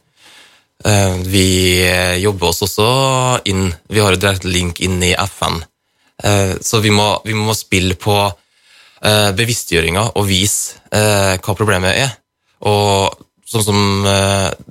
Eh, 0.82 1.20
vi 1.30 1.46
jobber 2.18 2.48
oss 2.48 2.64
også 2.66 2.86
inn 3.46 3.68
Vi 3.86 4.00
har 4.02 4.10
en 4.10 4.22
direkte 4.24 4.50
link 4.50 4.80
inn 4.82 4.98
i 5.06 5.12
FN. 5.14 5.60
Eh, 6.18 6.56
så 6.58 6.82
vi 6.82 6.90
må, 6.90 7.06
vi 7.22 7.38
må 7.38 7.54
spille 7.54 7.94
på 7.94 8.16
bevisstgjøringa 9.02 10.02
og 10.14 10.28
vise 10.28 10.78
hva 10.94 11.54
problemet 11.58 11.96
er. 12.04 12.12
Og 12.70 13.16
sånn 13.50 13.64
som 13.66 13.80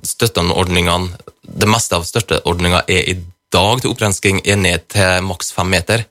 støtteordningene 0.08 1.18
Det 1.42 1.68
meste 1.68 1.98
av 1.98 2.06
støtteordninga 2.08 2.80
er 2.88 3.10
i 3.12 3.18
dag 3.52 3.82
til 3.82 3.92
opprensking 3.92 4.40
er 4.48 4.56
ned 4.56 4.88
til 4.94 5.28
maks 5.28 5.52
fem 5.52 5.68
meter. 5.68 6.06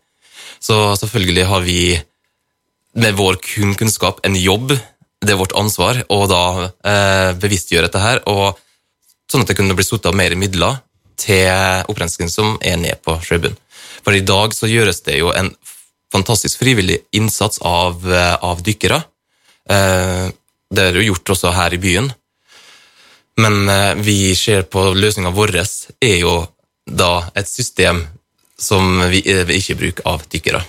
Så 0.62 0.78
selvfølgelig 1.02 1.48
har 1.50 1.66
vi 1.66 1.82
med 2.94 3.16
vår 3.18 3.40
kun 3.44 3.76
kunnskap 3.76 4.20
en 4.26 4.36
jobb. 4.36 4.74
Det 5.22 5.34
er 5.34 5.40
vårt 5.40 5.56
ansvar 5.58 6.02
å 6.10 6.20
da 6.30 6.44
eh, 6.66 7.32
bevisstgjøre 7.40 7.88
dette 7.88 8.02
her, 8.02 8.22
og 8.30 8.58
sånn 9.32 9.46
at 9.46 9.52
det 9.52 9.58
kunne 9.60 9.78
bli 9.78 9.86
satt 9.86 10.08
av 10.10 10.18
mer 10.18 10.36
midler 10.36 10.80
til 11.22 11.86
opprenskning 11.92 12.32
som 12.34 12.56
er 12.66 12.80
ned 12.82 13.04
på 13.06 13.20
sjøbunnen. 13.24 13.60
For 14.02 14.18
i 14.18 14.24
dag 14.26 14.56
så 14.58 14.70
gjøres 14.70 15.04
det 15.06 15.20
jo 15.20 15.30
en 15.36 15.52
fantastisk 16.12 16.60
frivillig 16.60 16.98
innsats 17.16 17.62
av, 17.62 18.02
eh, 18.12 18.36
av 18.42 18.64
dykkere. 18.66 19.04
Eh, 19.70 20.32
det 20.72 20.88
er 20.88 20.98
jo 20.98 21.12
gjort 21.12 21.36
også 21.36 21.54
her 21.54 21.76
i 21.76 21.82
byen. 21.82 22.10
Men 23.40 23.70
eh, 23.70 23.94
vi 23.96 24.36
ser 24.36 24.64
på 24.64 24.92
løsninga 24.96 25.32
vår 25.36 25.56
er 25.62 26.18
jo 26.20 26.36
da 26.86 27.30
et 27.36 27.48
system 27.48 28.04
som 28.60 29.00
vi, 29.10 29.22
eh, 29.26 29.46
vi 29.48 29.60
ikke 29.62 29.78
bruker 29.80 30.08
av 30.08 30.26
dykkere. 30.30 30.64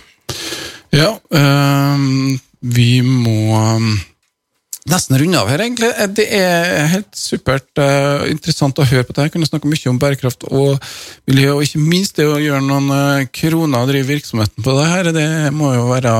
Ja, 0.92 1.14
øh, 1.16 2.08
vi 2.62 3.00
må 3.00 3.54
ehm, 3.56 3.94
nesten 4.90 5.16
runde 5.18 5.40
av 5.40 5.48
her, 5.50 5.62
egentlig. 5.64 5.88
Eh, 5.96 6.10
det 6.14 6.26
er 6.36 6.90
helt 6.92 7.10
supert 7.16 7.80
uh, 7.80 8.26
interessant 8.30 8.78
å 8.78 8.86
høre 8.86 9.06
på 9.06 9.16
det. 9.16 9.26
Jeg 9.26 9.34
kunne 9.36 9.48
snakke 9.48 9.70
mye 9.70 9.90
om 9.90 9.98
bærekraft 10.02 10.46
og 10.50 10.76
miljø, 11.30 11.56
og 11.56 11.66
ikke 11.66 11.82
minst 11.82 12.20
det 12.20 12.28
å 12.28 12.40
gjøre 12.42 12.62
noen 12.66 12.90
uh, 12.92 13.24
kroner 13.34 13.82
og 13.82 13.90
drive 13.92 14.10
virksomheten 14.10 14.66
på 14.66 14.76
det 14.78 14.86
her. 14.92 15.10
Det 15.16 15.26
må 15.56 15.72
jo 15.74 15.88
være 15.90 16.14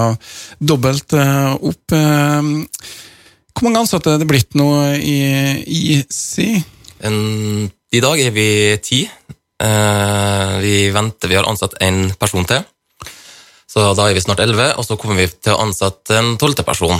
dobbelt 0.72 1.16
uh, 1.18 1.54
opp. 1.58 1.96
Ehm, 1.98 2.54
hvor 3.52 3.68
mange 3.68 3.84
ansatte 3.84 4.14
er 4.14 4.22
det 4.22 4.30
blitt 4.30 4.56
nå 4.58 4.70
i 4.96 5.18
IC? 5.98 6.22
I 7.02 8.00
dag 8.00 8.20
er 8.22 8.30
vi 8.32 8.46
ti. 8.80 9.02
vi 10.62 10.76
venter, 10.94 11.28
vi 11.28 11.36
har 11.36 11.46
ansatt 11.50 11.76
en 11.84 12.06
person 12.18 12.46
til. 12.48 12.64
Så 13.72 13.92
da 13.96 14.08
er 14.08 14.16
vi 14.16 14.20
snart 14.20 14.42
elleve, 14.44 14.74
og 14.76 14.84
så 14.84 14.98
kommer 15.00 15.22
vi 15.22 15.30
til 15.32 15.54
å 15.54 15.62
ansette 15.64 16.18
en 16.18 16.34
tolvte 16.40 16.64
person. 16.66 16.98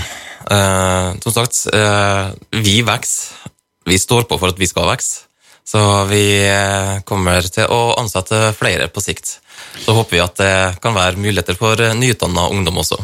Eh, 0.49 1.09
som 1.21 1.35
sagt, 1.35 1.67
eh, 1.73 2.33
vi 2.65 2.81
vokser. 2.87 3.51
Vi 3.85 3.99
står 3.99 4.25
på 4.31 4.39
for 4.39 4.55
at 4.55 4.61
vi 4.61 4.69
skal 4.71 4.89
vokse. 4.89 5.27
Så 5.69 5.81
vi 6.09 6.23
eh, 6.47 7.01
kommer 7.05 7.45
til 7.45 7.69
å 7.71 7.95
ansette 8.01 8.55
flere 8.57 8.89
på 8.89 9.03
sikt. 9.05 9.37
Så 9.85 9.95
håper 9.95 10.17
vi 10.17 10.23
at 10.25 10.39
det 10.41 10.55
kan 10.83 10.97
være 10.97 11.21
muligheter 11.21 11.59
for 11.59 11.77
nyutdanna 11.77 12.49
ungdom 12.55 12.81
også. 12.83 12.99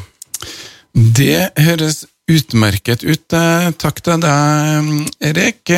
Det 0.94 1.50
høres 1.58 2.06
utmerket 2.28 3.04
ut. 3.04 3.36
Eh, 3.36 3.68
takk 3.76 4.00
til 4.00 4.24
deg, 4.24 4.90
Erik. 5.28 5.76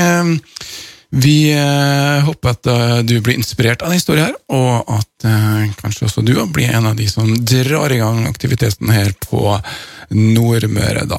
Vi 1.11 1.51
eh, 1.51 2.25
håper 2.25 2.53
at 2.53 2.67
eh, 2.71 2.99
du 3.03 3.17
blir 3.21 3.35
inspirert 3.35 3.83
av 3.83 3.91
denne 3.91 3.99
historien, 3.99 4.29
her, 4.31 4.37
og 4.55 4.93
at 4.95 5.27
eh, 5.27 5.73
kanskje 5.81 6.07
også 6.07 6.23
du 6.23 6.37
blir 6.55 6.71
en 6.71 6.87
av 6.87 6.95
de 6.99 7.09
som 7.11 7.33
drar 7.35 7.91
i 7.91 7.99
gang 7.99 8.29
aktiviteten 8.31 8.93
her 8.95 9.11
på 9.27 9.43
Nordmøre. 10.15 11.03
da. 11.11 11.19